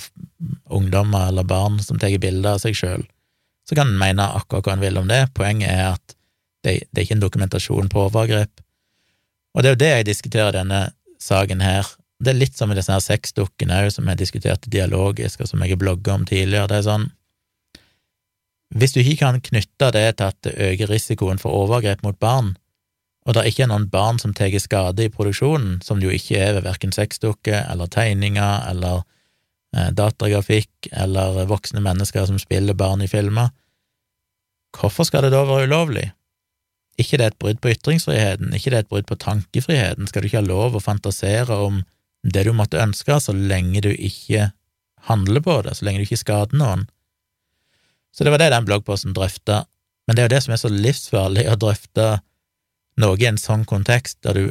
[0.72, 3.04] ungdommer eller barn som tar bilder av seg sjøl,
[3.68, 5.24] så kan en mene akkurat hva en vil om det.
[5.34, 6.14] Poenget er at
[6.64, 8.62] det, det, er ikke en dokumentasjon på overgrep.
[9.56, 10.80] Og det er jo det jeg diskuterer i denne
[11.22, 11.88] saken her.
[12.16, 15.62] Det er litt som i disse her sexdukkene òg, som jeg diskuterte dialogisk, og som
[15.62, 16.70] jeg har blogga om tidligere.
[16.70, 17.10] Det er sånn
[18.74, 22.56] Hvis du ikke kan knytte det til at det øker risikoen for overgrep mot barn,
[23.26, 26.38] og det ikke er noen barn som tar skade i produksjonen, som det jo ikke
[26.38, 29.02] er ved verken sexdukker eller tegninger eller
[29.76, 33.50] eh, datagrafikk eller voksne mennesker som spiller barn i filmer,
[34.76, 36.10] hvorfor skal det da være ulovlig?
[36.98, 40.22] Ikke det er et brudd på ytringsfriheten, ikke det er et brudd på tankefriheten, skal
[40.22, 41.82] du ikke ha lov å fantasere om
[42.26, 44.50] det du måtte ønske, så lenge du ikke
[45.06, 46.86] handler på det, så lenge du ikke skader noen.
[48.14, 49.64] Så det var det den bloggposten drøfta,
[50.06, 52.06] men det er jo det som er så livsfarlig å drøfte
[53.02, 54.44] noe i en sånn kontekst, der du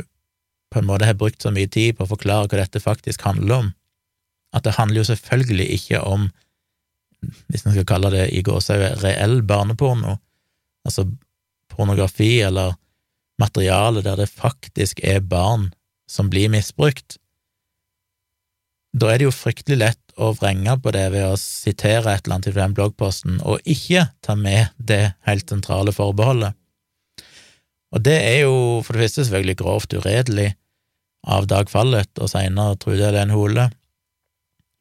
[0.71, 3.55] på en måte har brukt så mye tid på å forklare hva dette faktisk handler
[3.57, 3.69] om,
[4.55, 6.29] at det handler jo selvfølgelig ikke om,
[7.49, 10.17] hvis en skal kalle det i gåsehudet, reell barneporno,
[10.85, 11.07] altså
[11.73, 12.75] pornografi eller
[13.41, 15.71] materiale der det faktisk er barn
[16.07, 17.17] som blir misbrukt,
[18.95, 22.37] da er det jo fryktelig lett å vrenge på det ved å sitere et eller
[22.37, 26.55] annet fra den bloggposten, og ikke ta med det helt sentrale forbeholdet.
[27.95, 30.53] Og det er jo for det første selvfølgelig grovt uredelig
[31.27, 33.69] av Dag Fallet og seinere Trude Helen Hole,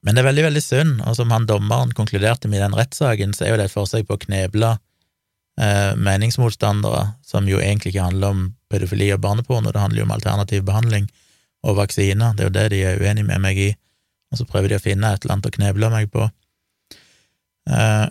[0.05, 3.33] men det er veldig, veldig synd, og som han dommeren konkluderte med i den rettssaken,
[3.33, 8.11] så er jo det et forsøk på å kneble eh, meningsmotstandere, som jo egentlig ikke
[8.11, 11.09] handler om pedofili og barneporno, det handler jo om alternativ behandling
[11.65, 13.71] og vaksiner, det er jo det de er uenige med meg i,
[14.33, 16.27] og så prøver de å finne et eller annet å kneble meg på.
[17.71, 18.07] Eh,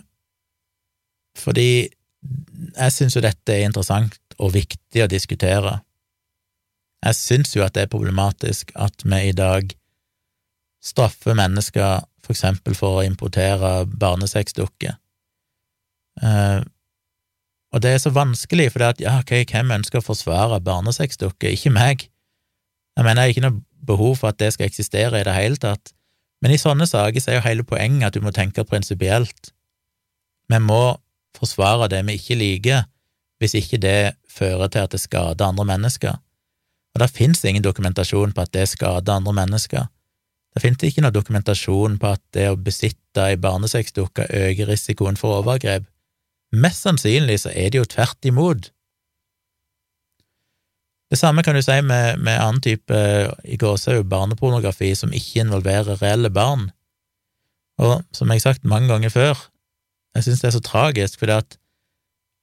[1.38, 5.78] fordi jeg syns jo dette er interessant og viktig å diskutere.
[7.04, 9.74] Jeg syns jo at det er problematisk at vi i dag
[10.84, 14.96] straffer mennesker for eksempel for å importere barnesexdukker.
[16.22, 16.62] Eh,
[17.74, 21.50] og det er så vanskelig, for det at ja, okay, hvem ønsker å forsvare barnesexdukker?
[21.50, 22.06] Ikke meg.
[22.94, 25.58] Jeg mener, jeg har ikke noe behov for at det skal eksistere i det hele
[25.60, 25.90] tatt,
[26.44, 29.48] men i sånne saker så er jo hele poenget at du må tenke prinsipielt.
[30.52, 30.98] Vi må
[31.38, 32.84] forsvare det vi ikke liker,
[33.40, 36.18] hvis ikke det fører til at det skader andre mennesker.
[36.94, 39.88] Og det finnes ingen dokumentasjon på at det skader andre mennesker.
[40.54, 45.40] Det finnes ikke noe dokumentasjon på at det å besitte ei barnesexdukke øker risikoen for
[45.40, 45.88] overgrep.
[46.54, 48.68] Mest sannsynlig så er det jo tvert imot.
[51.14, 53.00] Det samme kan du si med, med annen type
[53.46, 56.72] i gåsehud barnepornografi som ikke involverer reelle barn.
[57.78, 59.44] Og som jeg har sagt mange ganger før,
[60.18, 61.54] jeg synes det er så tragisk, fordi at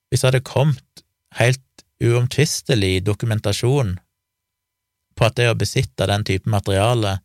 [0.07, 1.03] hvis det hadde kommet
[1.35, 3.97] helt uomtvistelig dokumentasjon
[5.19, 7.17] på at det å besitte den type materiale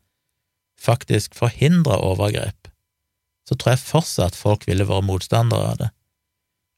[0.82, 2.74] faktisk forhindrer overgrep,
[3.46, 5.94] så tror jeg fortsatt folk ville vært motstandere av det.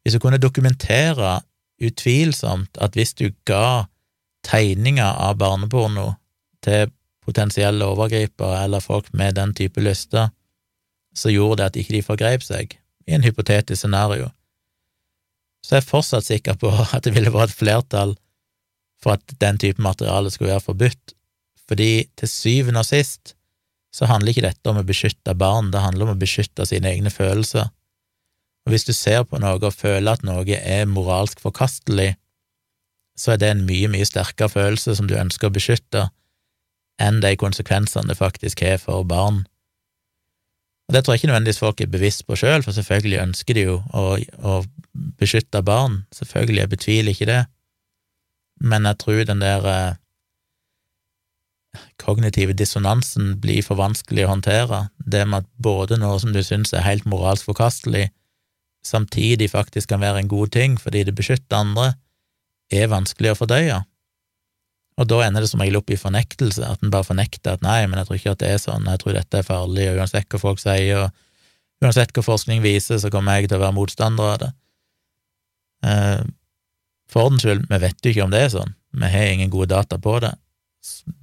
[0.04, 1.38] Hvis du kunne dokumentere
[1.80, 3.88] utvilsomt at hvis du ga
[4.46, 6.12] tegninger av barneporno
[6.64, 6.90] til
[7.24, 10.30] potensielle overgripere eller folk med den type lyster,
[11.14, 12.76] så gjorde det at ikke de forgrep seg,
[13.08, 14.28] i en hypotetisk scenario,
[15.64, 18.14] så er jeg fortsatt sikker på at det ville vært et flertall
[19.02, 21.14] for at den type materiale skulle være forbudt,
[21.68, 23.34] fordi til syvende og sist
[23.94, 27.10] så handler ikke dette om å beskytte barn, det handler om å beskytte sine egne
[27.12, 27.70] følelser.
[28.66, 32.12] Og hvis du ser på noe og føler at noe er moralsk forkastelig,
[33.18, 36.08] så er det en mye, mye sterkere følelse som du ønsker å beskytte,
[37.02, 39.44] enn de konsekvensene det faktisk har for barn.
[40.88, 43.64] Og Det tror jeg ikke nødvendigvis folk er bevisst på sjøl, for selvfølgelig ønsker de
[43.66, 44.04] jo å,
[44.40, 44.54] å
[45.20, 47.42] beskytte barn, selvfølgelig, jeg betviler ikke det,
[48.64, 49.98] men jeg tror den der eh,
[52.00, 56.72] kognitive dissonansen blir for vanskelig å håndtere, det med at både noe som du syns
[56.72, 58.08] er helt moralsk forkastelig,
[58.86, 61.92] samtidig faktisk kan være en god ting fordi det beskytter andre,
[62.74, 63.78] er vanskelig å fordøye.
[64.98, 67.80] Og da ender det som regel opp i fornektelse, at en bare fornekter at nei,
[67.86, 70.26] men jeg tror ikke at det er sånn, jeg tror dette er farlig, og uansett
[70.32, 74.32] hva folk sier, og uansett hva forskning viser, så kommer jeg til å være motstander
[74.32, 74.50] av det.
[75.86, 76.24] Eh,
[77.08, 79.70] for ordens skyld, vi vet jo ikke om det er sånn, vi har ingen gode
[79.70, 80.32] data på det.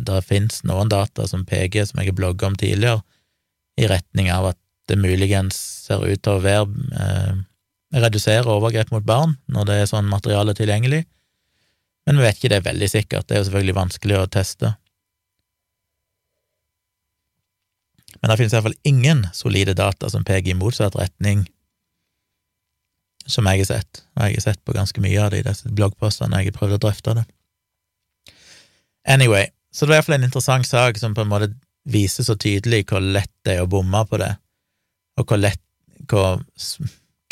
[0.08, 3.03] Det finnes noen data som peker, som jeg har blogga om tidligere,
[3.75, 7.36] i retning av at det muligens ser ut til å være eh,
[8.05, 11.03] redusere overgrep mot barn når det er sånn materiale tilgjengelig,
[12.05, 14.75] men vi vet ikke det er veldig sikkert, det er jo selvfølgelig vanskelig å teste.
[18.21, 21.43] Men det finnes i hvert fall ingen solide data som peker i motsatt retning,
[23.25, 25.69] som jeg har sett, og jeg har sett på ganske mye av det i disse
[25.73, 27.25] bloggpostene jeg har prøvd å drøfte det.
[29.09, 31.51] Anyway, så det var iallfall en interessant sak som på en måte
[31.89, 34.35] viser så tydelig hvor lett det er å bomme på det.
[35.15, 35.61] og hvor lett,
[36.09, 36.41] hvor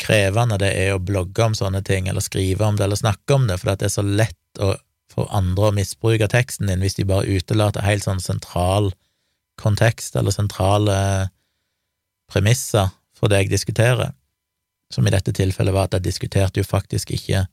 [0.00, 3.46] krevende det er å blogge om sånne ting, eller skrive om det, eller snakke om
[3.48, 4.74] det, for det er så lett å,
[5.12, 8.92] for andre å misbruke teksten din hvis de bare utelater helt sånn sentral
[9.60, 10.98] kontekst, eller sentrale
[12.30, 14.14] premisser for det jeg diskuterer,
[14.92, 17.46] som i dette tilfellet var at jeg diskuterte jo faktisk ikke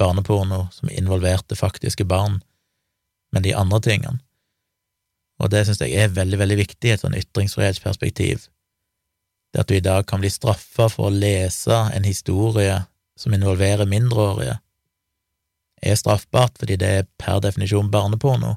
[0.00, 2.40] barneporno som involverte faktiske barn,
[3.32, 4.18] men de andre tingene.
[5.42, 8.46] Og det synes jeg er veldig, veldig viktig i et sånn ytringsfrihetsperspektiv.
[9.52, 12.82] Det at du i dag kan bli straffa for å lese en historie
[13.18, 14.58] som involverer mindreårige,
[15.82, 18.56] er straffbart fordi det er per definisjon barneporno,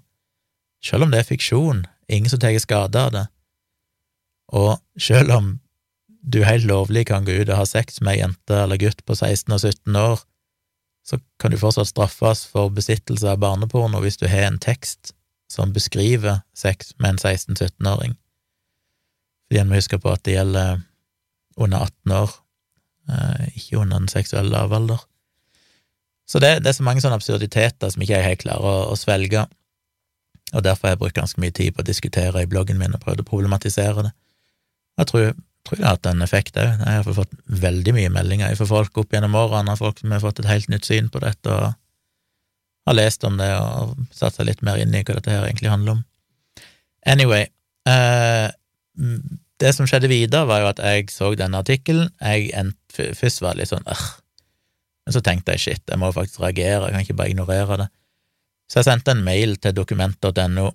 [0.85, 3.25] selv om det er fiksjon, ingen som tar skade av det,
[4.53, 5.53] og selv om
[6.25, 9.17] du helt lovlig kan gå ut og ha sex med ei jente eller gutt på
[9.17, 10.23] 16 og 17 år,
[11.05, 15.13] så kan du fortsatt straffes for besittelse av barneporno hvis du har en tekst
[15.51, 18.15] som beskriver sex med en 16-17-åring.
[19.45, 20.81] Fordi en må huske på at det gjelder
[21.61, 22.31] under 18 år,
[23.13, 25.05] eh, ikke under den seksuelle lavalder.
[26.25, 28.95] Så det, det, er så mange sånne absurditeter som ikke jeg helt klarer å, å,
[28.97, 29.45] svelge,
[30.53, 33.03] og derfor har jeg brukt ganske mye tid på å diskutere i bloggen min og
[33.03, 34.13] prøvd å problematisere det.
[35.01, 35.35] Jeg tror
[35.65, 36.67] tror det har hatt en effekt òg.
[36.77, 40.21] Jeg har fått veldig mye meldinger fra folk opp gjennom årene, av folk som har
[40.23, 41.73] fått et helt nytt syn på dette og
[42.85, 45.71] har lest om det og satt seg litt mer inn i hva dette her egentlig
[45.73, 46.03] handler om.
[47.09, 47.47] Anyway,
[47.89, 48.47] eh,
[49.61, 52.11] det som skjedde videre, var jo at jeg så denne artikkelen.
[52.21, 54.05] Jeg først var litt sånn øh,
[55.05, 57.91] men så tenkte jeg shit, jeg må faktisk reagere, jeg kan ikke bare ignorere det.
[58.69, 60.71] Så jeg sendte en mail til dokument.no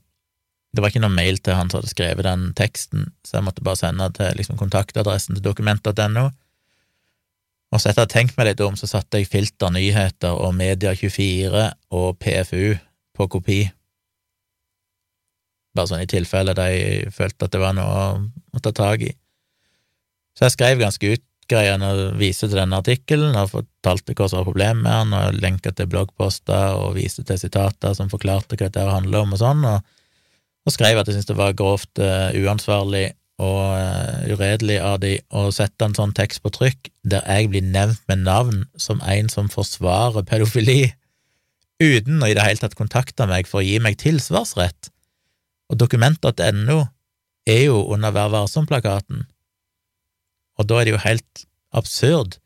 [0.71, 3.65] det var ikke noen mail til han som hadde skrevet den teksten, så jeg måtte
[3.67, 6.29] bare sende til liksom, kontaktadressen til dokument.no.
[7.71, 10.55] Og så etter å ha tenkt meg litt om, så satte jeg Filter nyheter og
[10.59, 11.65] Media24
[11.95, 12.79] og PFU
[13.19, 13.61] på kopi.
[15.75, 18.07] Bare sånn i tilfelle de følte at det var noe
[18.55, 19.11] å ta tak i.
[20.35, 24.49] Så jeg skrev ganske utgreiende og viste til denne artikkelen og fortalte hva som var
[24.49, 28.87] problemet med han, og lenka til bloggposter og viste til sitater som forklarte hva dette
[28.87, 29.65] handla om og sånn.
[29.65, 29.81] og
[30.67, 33.11] og skrev at jeg syntes det var grovt uh, uansvarlig
[33.41, 37.65] og uh, uredelig av de å sette en sånn tekst på trykk der jeg blir
[37.65, 40.93] nevnt med navn som en som forsvarer pedofili,
[41.81, 44.91] uten å i det hele tatt kontakte meg for å gi meg tilsvarsrett.
[45.73, 46.79] Og dokument.no
[47.49, 49.25] er jo under Vær varsom-plakaten,
[50.61, 51.45] og da er det jo helt
[51.77, 52.37] absurd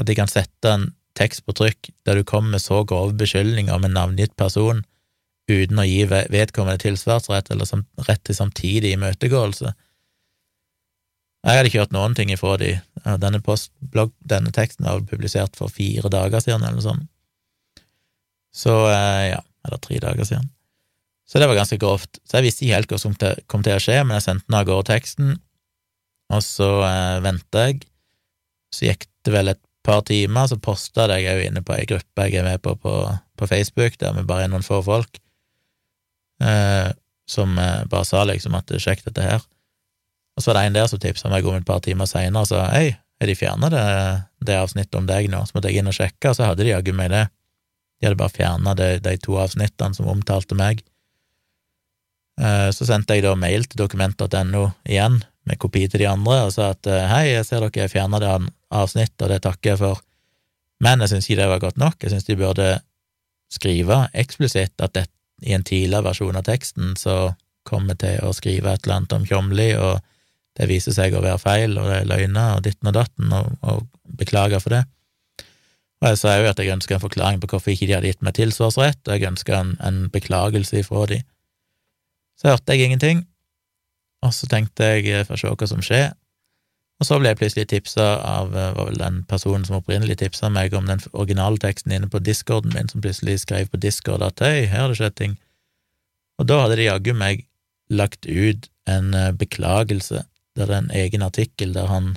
[0.00, 3.74] at de kan sette en tekst på trykk der du kommer med så grove beskyldninger
[3.74, 4.82] om en navngitt person
[5.50, 9.72] uten å gi vedkommende tilsvarsrett eller som, rett til samtidig imøtegåelse.
[11.40, 12.74] Jeg hadde ikke hørt noen ting ifra de.
[13.18, 17.06] Denne, postblogg, denne teksten var publisert for fire dager siden, eller noe sånt.
[18.54, 20.50] Så eh, ja, eller tre dager siden.
[21.30, 22.20] Så det var ganske grovt.
[22.26, 23.16] Så jeg visste ikke helt hva som
[23.50, 25.38] kom til å skje, men jeg sendte den av gårde teksten,
[26.30, 27.82] og så eh, venta jeg.
[28.70, 32.28] Så gikk det vel et par timer, så posta jeg òg inne på ei gruppe
[32.28, 32.94] jeg er med på, på
[33.40, 35.20] på Facebook, der vi bare er noen få folk
[36.44, 36.90] eh,
[37.30, 39.46] som eh, bare sa liksom at sjekk dette her.
[40.36, 42.50] Og så var det en der som tipsa meg om et par timer seinere og
[42.50, 43.84] sa hei, har de fjerna det,
[44.46, 45.42] det, avsnittet om deg nå?
[45.44, 47.26] Så måtte jeg inn og sjekke, og så hadde de jaggu meg det.
[48.00, 50.80] De hadde bare fjerna de, de, to avsnittene som omtalte meg.
[52.40, 56.52] Eh, så sendte jeg da mail til dokument.no igjen, med kopi til de andre, og
[56.54, 58.30] sa at eh, hei, jeg ser dere fjerna det
[58.70, 60.02] avsnittet, og det takker jeg for.
[60.84, 61.96] Men jeg syns ikke det var godt nok.
[62.02, 62.68] Jeg syns de burde
[63.52, 65.08] skrive eksplisitt at det,
[65.42, 67.32] i en tidligere versjon av teksten så
[67.64, 70.00] kommer til å skrive et eller annet om Tjomli, og
[70.58, 73.52] det viser seg å være feil, og det er løgner og ditten og datten, og,
[73.64, 73.86] og
[74.20, 74.84] beklager for det.
[76.00, 78.24] Og jeg sa jo at jeg ønsker en forklaring på hvorfor ikke de hadde gitt
[78.24, 81.20] meg tilsvarsrett, og jeg ønsker en, en beklagelse ifra de.
[82.40, 83.26] Så hørte jeg ingenting,
[84.24, 86.10] og så tenkte jeg jeg får se hva som skjer,
[87.00, 90.50] og så ble jeg plutselig tipsa av eh, var vel den personen som opprinnelig tipsa
[90.52, 94.66] meg om den originalteksten inne på discorden min, som plutselig skrev på discord at hei,
[94.68, 95.38] her har det skjedd ting.
[96.40, 97.46] Og da hadde de jaggu meg
[97.88, 100.26] lagt ut en eh, beklagelse,
[100.58, 102.14] der det er en egen artikkel der han,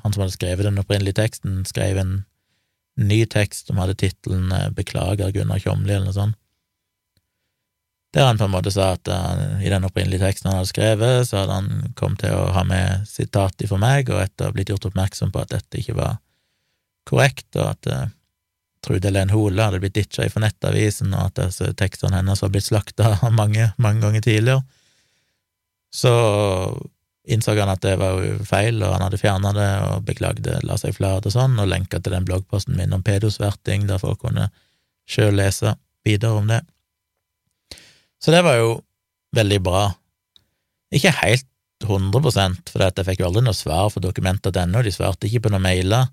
[0.00, 2.14] han som hadde skrevet den opprinnelige teksten, skrev en
[2.96, 6.38] ny tekst som hadde tittelen eh, Beklager Gunnar Tjomli, eller noe sånt
[8.12, 11.28] der han på en måte sa at uh, i den opprinnelige teksten han hadde skrevet,
[11.28, 14.56] så hadde han kommet til å ha med sitat for meg, og etter å ha
[14.56, 16.18] blitt gjort oppmerksom på at dette ikke var
[17.08, 18.10] korrekt, og at uh,
[18.82, 22.68] Trude Len Hole hadde blitt ditcha fra Nettavisen, og at disse tekstene hennes var blitt
[22.68, 24.62] slakta mange, mange ganger tidligere,
[25.92, 26.12] så
[27.28, 30.76] innså han at det var jo feil, og han hadde fjerna det og beklagde, la
[30.80, 34.48] seg flat og sånn, og lenka til den bloggposten min om pedosverting, der folk kunne
[35.08, 36.62] sjøl lese videre om det.
[38.22, 38.76] Så det var jo
[39.34, 39.86] veldig bra.
[40.94, 41.48] Ikke helt
[41.82, 42.22] 100
[42.70, 46.12] for jeg fikk jo aldri noe svar for dokumentet.no, de svarte ikke på noen mailer.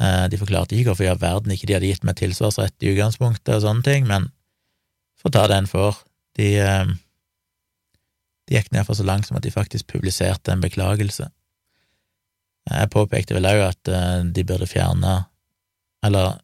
[0.00, 2.90] Eh, de forklarte ikke hvorfor i all verden ikke de hadde gitt meg tilsvarsrett i
[2.92, 4.28] utgangspunktet og sånne ting, men
[5.22, 6.02] får ta det en får.
[6.36, 6.92] De, eh,
[8.44, 11.30] de gikk ned for så langt som at de faktisk publiserte en beklagelse.
[12.68, 15.24] Jeg påpekte vel òg at eh, de burde fjerne
[16.04, 16.38] Eller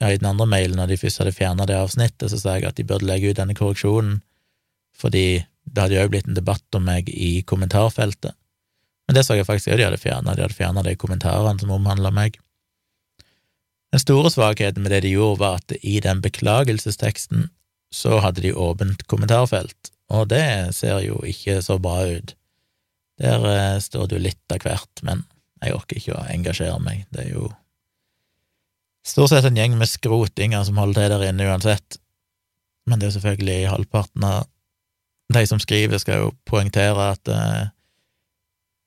[0.00, 2.68] ja, i den andre mailen, når de først hadde fjerna det avsnittet, så sa jeg
[2.68, 4.20] at de burde legge ut denne korreksjonen,
[4.96, 8.36] fordi det hadde jo òg blitt en debatt om meg i kommentarfeltet.
[9.06, 11.72] Men det så jeg faktisk òg de hadde fjerna, de hadde fjerna de kommentarene som
[11.74, 12.38] omhandla meg.
[13.94, 17.48] Den store svakheten med det de gjorde, var at i den beklagelsesteksten
[17.94, 22.34] så hadde de åpent kommentarfelt, og det ser jo ikke så bra ut.
[23.22, 25.24] Der eh, står det jo litt av hvert, men
[25.62, 27.48] jeg orker ikke å engasjere meg, det er jo
[29.06, 31.98] stort sett en gjeng med skrotinger som holder til der inne uansett,
[32.86, 34.46] men det er jo selvfølgelig halvparten av
[35.34, 37.66] de som skriver, skal jo poengtere at uh,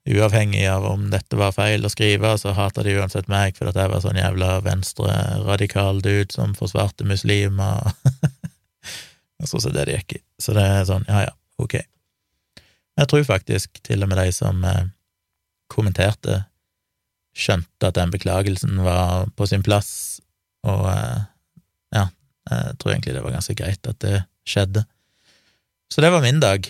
[0.10, 3.78] uavhengig av om dette var feil å skrive, så hater de uansett meg for at
[3.78, 7.92] jeg var sånn jævla venstre-radikal dude som forsvarte muslimer.
[9.40, 10.22] Og så er det det gikk i.
[10.42, 11.78] Så det er sånn, ja ja, ok.
[13.00, 14.90] Jeg tror faktisk til og med de som eh,
[15.72, 16.44] kommenterte,
[17.40, 19.92] skjønte at den beklagelsen var på sin plass,
[20.68, 21.22] og eh,
[21.96, 22.06] ja,
[22.50, 24.84] jeg tror egentlig det var ganske greit at det skjedde.
[25.90, 26.68] Så det var min dag.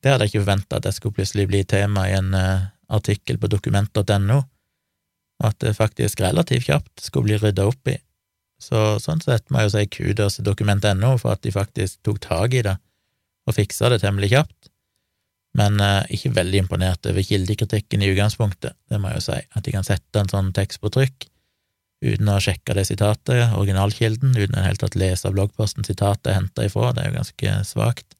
[0.00, 3.38] Det hadde jeg ikke forventa at jeg skulle plutselig bli tema i en uh, artikkel
[3.40, 4.38] på dokument.no,
[5.40, 7.96] og at det faktisk relativt kjapt skulle bli rydda opp i.
[8.60, 12.20] Så sånn sett må jeg jo si kudos til dokument.no for at de faktisk tok
[12.24, 12.76] tak i det
[13.44, 14.70] og fiksa det temmelig kjapt,
[15.58, 19.66] men eh, ikke veldig imponert over kildekritikken i utgangspunktet, det må jeg jo si, at
[19.66, 21.26] de kan sette en sånn tekst på trykk
[22.04, 26.66] uten å sjekke det sitatet, originalkilden, uten å helt tatt lese bloggposten sitatet er henta
[26.66, 28.18] ifra, det er jo ganske svakt.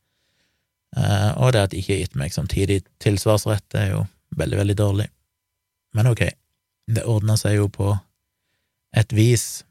[0.94, 4.02] Uh, og det at de ikke har gitt meg samtidig tilsvarsrett, det er jo
[4.38, 5.08] veldig, veldig dårlig.
[5.94, 6.24] Men ok,
[6.94, 7.92] det ordna seg jo på
[8.94, 9.64] et vis.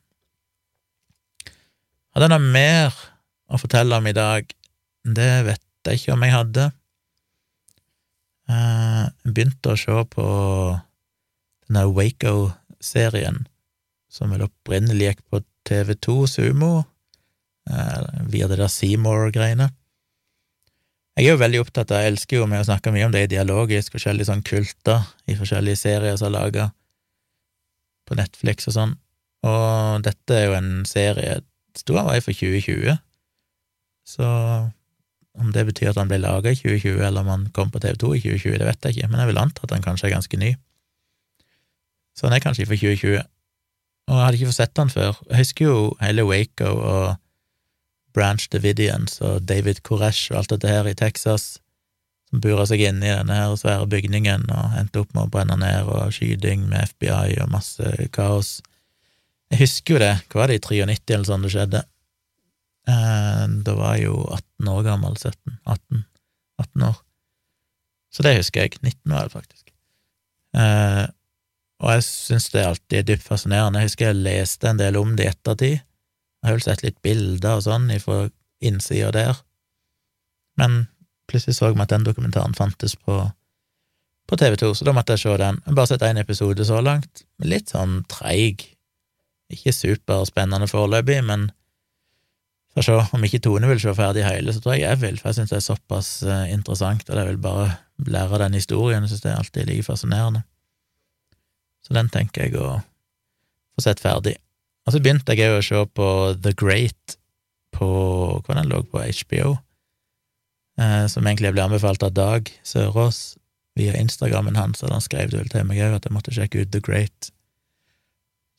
[2.13, 2.95] Hadde jeg noe mer
[3.49, 4.49] å fortelle om i dag?
[5.03, 6.67] Det vet jeg ikke om jeg hadde.
[8.51, 10.27] Eh, jeg begynte å se på
[11.67, 13.43] denne Waco-serien,
[14.13, 16.73] som vel opprinnelig gikk på TV2 Sumo,
[17.69, 19.71] eh, via det der Seymour-greiene.
[21.17, 23.25] Jeg er jo veldig opptatt av, jeg elsker jo med å snakke mye om det
[23.25, 26.69] i dialogisk, forskjellige sånn kulter i forskjellige serier som er laga
[28.09, 28.95] på Netflix og sånn,
[29.45, 31.41] og dette er jo en serie
[31.77, 32.97] stor vei for 2020,
[34.09, 34.29] så
[35.39, 38.17] om det betyr at han ble laga i 2020, eller om han kom på TV2
[38.17, 40.39] i 2020, det vet jeg ikke, men jeg vil anta at han kanskje er ganske
[40.41, 40.51] ny.
[42.13, 43.23] Så han er kanskje for 2020.
[44.09, 45.19] Og jeg hadde ikke fått sett han før.
[45.29, 47.05] Jeg husker jo hele Waco og
[48.13, 51.57] Branch Davidians og David Koresh og alt dette her i Texas,
[52.29, 55.57] som bura seg inne i denne her svære bygningen og endte opp med å brenne
[55.61, 58.59] ned og skyting med FBI og masse kaos.
[59.53, 61.83] Jeg husker jo det, hva var det, i 93 eller sånn det skjedde?
[62.89, 66.05] Eh, da var jeg jo 18 år gammel, 17, 18,
[66.59, 67.01] 18 år.
[68.13, 68.77] Så det husker jeg.
[68.81, 69.71] 19 var det faktisk.
[70.53, 71.05] Eh,
[71.83, 73.81] og jeg syns det alltid er dypt fascinerende.
[73.81, 75.77] Jeg husker jeg leste en del om det i ettertid.
[75.83, 78.25] Jeg har vel sett litt bilder og sånn fra
[78.63, 79.39] innsida der,
[80.59, 80.85] men
[81.27, 83.17] plutselig så vi at den dokumentaren fantes på,
[84.29, 85.59] på TV2, så da måtte jeg se den.
[85.59, 88.69] Jeg har bare sett én episode så langt, litt sånn treig
[89.53, 91.49] ikke superspennende foreløpig, men
[92.73, 92.99] får se.
[93.15, 95.53] Om ikke Tone vil se ferdig hele, så tror jeg jeg vil, for jeg syns
[95.53, 97.69] det er såpass uh, interessant, og jeg vil bare
[98.07, 99.05] lære den historien.
[99.05, 100.43] Jeg syns det er alltid like fascinerende.
[101.83, 102.77] Så den tenker jeg å
[103.75, 104.37] få sett ferdig.
[104.87, 106.07] Og så begynte jeg òg å se på
[106.43, 107.17] The Great
[107.73, 107.87] på
[108.43, 109.55] hva den lå på HBO,
[110.79, 113.37] eh, som egentlig ble anbefalt av Dag Sørås
[113.79, 116.61] via Instagrammen hans, og han skrev det vel til meg òg at jeg måtte sjekke
[116.61, 117.33] ut The Great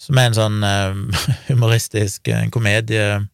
[0.05, 1.21] som er en sånn eh,
[1.51, 3.25] humoristisk en komedie,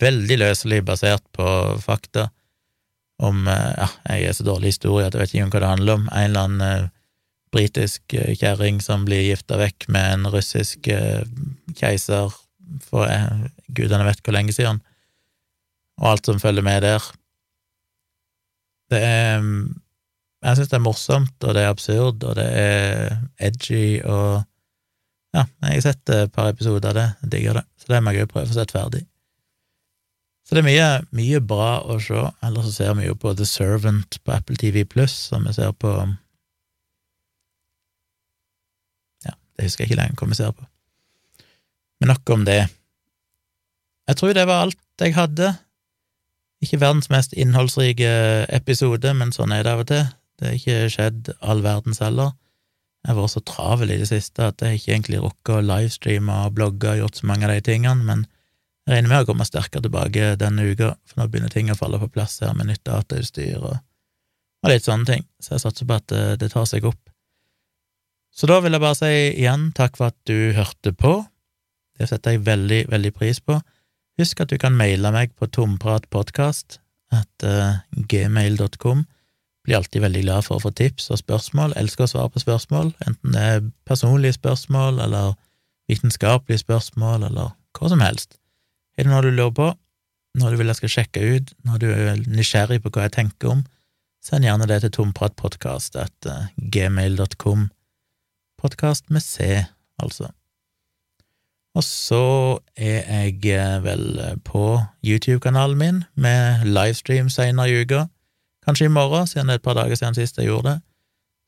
[0.00, 1.48] veldig løselig basert på
[1.82, 2.30] fakta
[3.22, 5.74] om eh, Ja, jeg er så dårlig historie at jeg vet ikke om hva det
[5.74, 6.08] handler om.
[6.08, 6.90] En eller annen uh,
[7.54, 10.86] britisk kjerring som blir gifta vekk med en russisk
[11.78, 12.34] keiser
[12.86, 13.10] for
[13.74, 14.78] gudene vet hvor lenge siden,
[16.00, 17.10] og alt som følger med der.
[18.90, 19.42] Det er
[20.40, 24.40] Jeg syns det er morsomt, og det er absurd, og det er edgy, og
[25.36, 28.14] ja, jeg har sett et par episoder av det, jeg digger det, så det må
[28.14, 29.02] jeg òg prøve å få sett ferdig.
[30.50, 33.44] Så det er mye, mye bra å se, ellers så ser vi jo på The
[33.46, 35.92] Servant på Apple TV Pluss, som vi ser på
[39.22, 40.68] Ja, det husker jeg ikke lenger hva vi på.
[42.00, 42.60] Men nok om det.
[44.08, 45.50] Jeg tror det var alt jeg hadde.
[46.64, 48.12] Ikke verdens mest innholdsrike
[48.56, 50.06] episode, men sånn er det av og til.
[50.40, 52.32] Det har ikke skjedd all verdens heller.
[53.04, 56.40] Jeg har vært så travel i det siste at jeg ikke egentlig rukket å livestreame
[56.46, 58.24] og blogge og gjort så mange av de tingene, men
[58.88, 62.00] jeg regner med å komme sterkere tilbake denne uka, for nå begynner ting å falle
[62.00, 63.76] på plass her med nytt datautstyr og,
[64.64, 67.00] og litt sånne ting, så jeg satser på at det, det tar seg opp.
[68.30, 71.18] Så da vil jeg bare si igjen takk for at du hørte på.
[71.98, 73.58] Det setter jeg veldig, veldig pris på.
[74.20, 76.78] Husk at du kan maile meg på tompratpodkast
[77.12, 79.04] at uh, gmail.com.
[79.66, 81.74] Blir alltid veldig glad for å få tips og spørsmål.
[81.80, 85.34] Elsker å svare på spørsmål, enten det er personlige spørsmål eller
[85.90, 88.38] vitenskapelige spørsmål eller hva som helst.
[88.96, 89.68] Er det noe du lurer på,
[90.38, 93.54] noe du vil jeg skal sjekke ut, når du er nysgjerrig på hva jeg tenker
[93.56, 93.64] om,
[94.24, 97.68] send gjerne det til tompratpodkast at uh, gmail.com.
[98.60, 99.64] Podkast med C,
[99.98, 100.28] altså.
[101.74, 108.04] Og så er jeg eh, vel på YouTube-kanalen min med livestream senere i uka.
[108.66, 110.80] Kanskje i morgen, siden det er et par dager siden sist jeg gjorde det.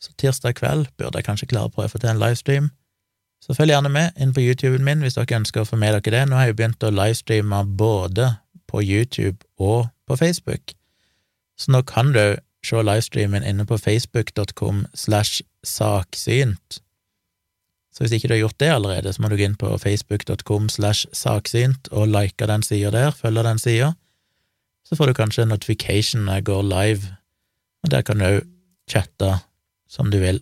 [0.01, 2.71] Så tirsdag kveld burde jeg kanskje klare å prøve å få til en livestream.
[3.45, 6.15] Så følg gjerne med inn på YouTuben min hvis dere ønsker å få med dere
[6.15, 6.23] det.
[6.31, 8.31] Nå har jeg jo begynt å livestreame både
[8.71, 10.73] på YouTube og på Facebook,
[11.61, 16.82] så nå kan du se livestreamen inne på facebook.com slash saksynt.
[17.93, 20.71] Så hvis ikke du har gjort det allerede, så må du gå inn på facebook.com
[20.73, 23.93] slash saksynt og like den sida der, følge den sida.
[24.89, 27.13] Så får du kanskje en notification når jeg går live,
[27.85, 28.41] og der kan du òg
[28.91, 29.35] chatte
[29.93, 30.41] som du vil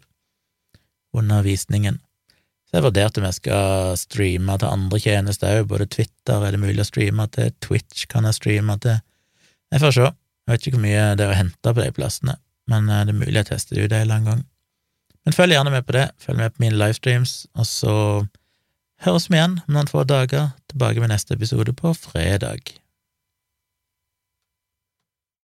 [1.17, 1.99] under visningen.
[2.71, 6.63] Så jeg vurderte om jeg skal streame til andre tjenester òg, både Twitter er det
[6.63, 9.03] mulig å streame til, Twitch kan jeg streame til.
[9.75, 12.37] Jeg får se, jeg vet ikke hvor mye det er å hente på de plassene,
[12.71, 14.47] men eh, det er mulig jeg tester det ut en gang.
[15.31, 17.93] Men følg gjerne med på det, følg med på mine livestreams, og så
[19.07, 22.73] høres vi igjen om noen få dager, tilbake med neste episode på fredag.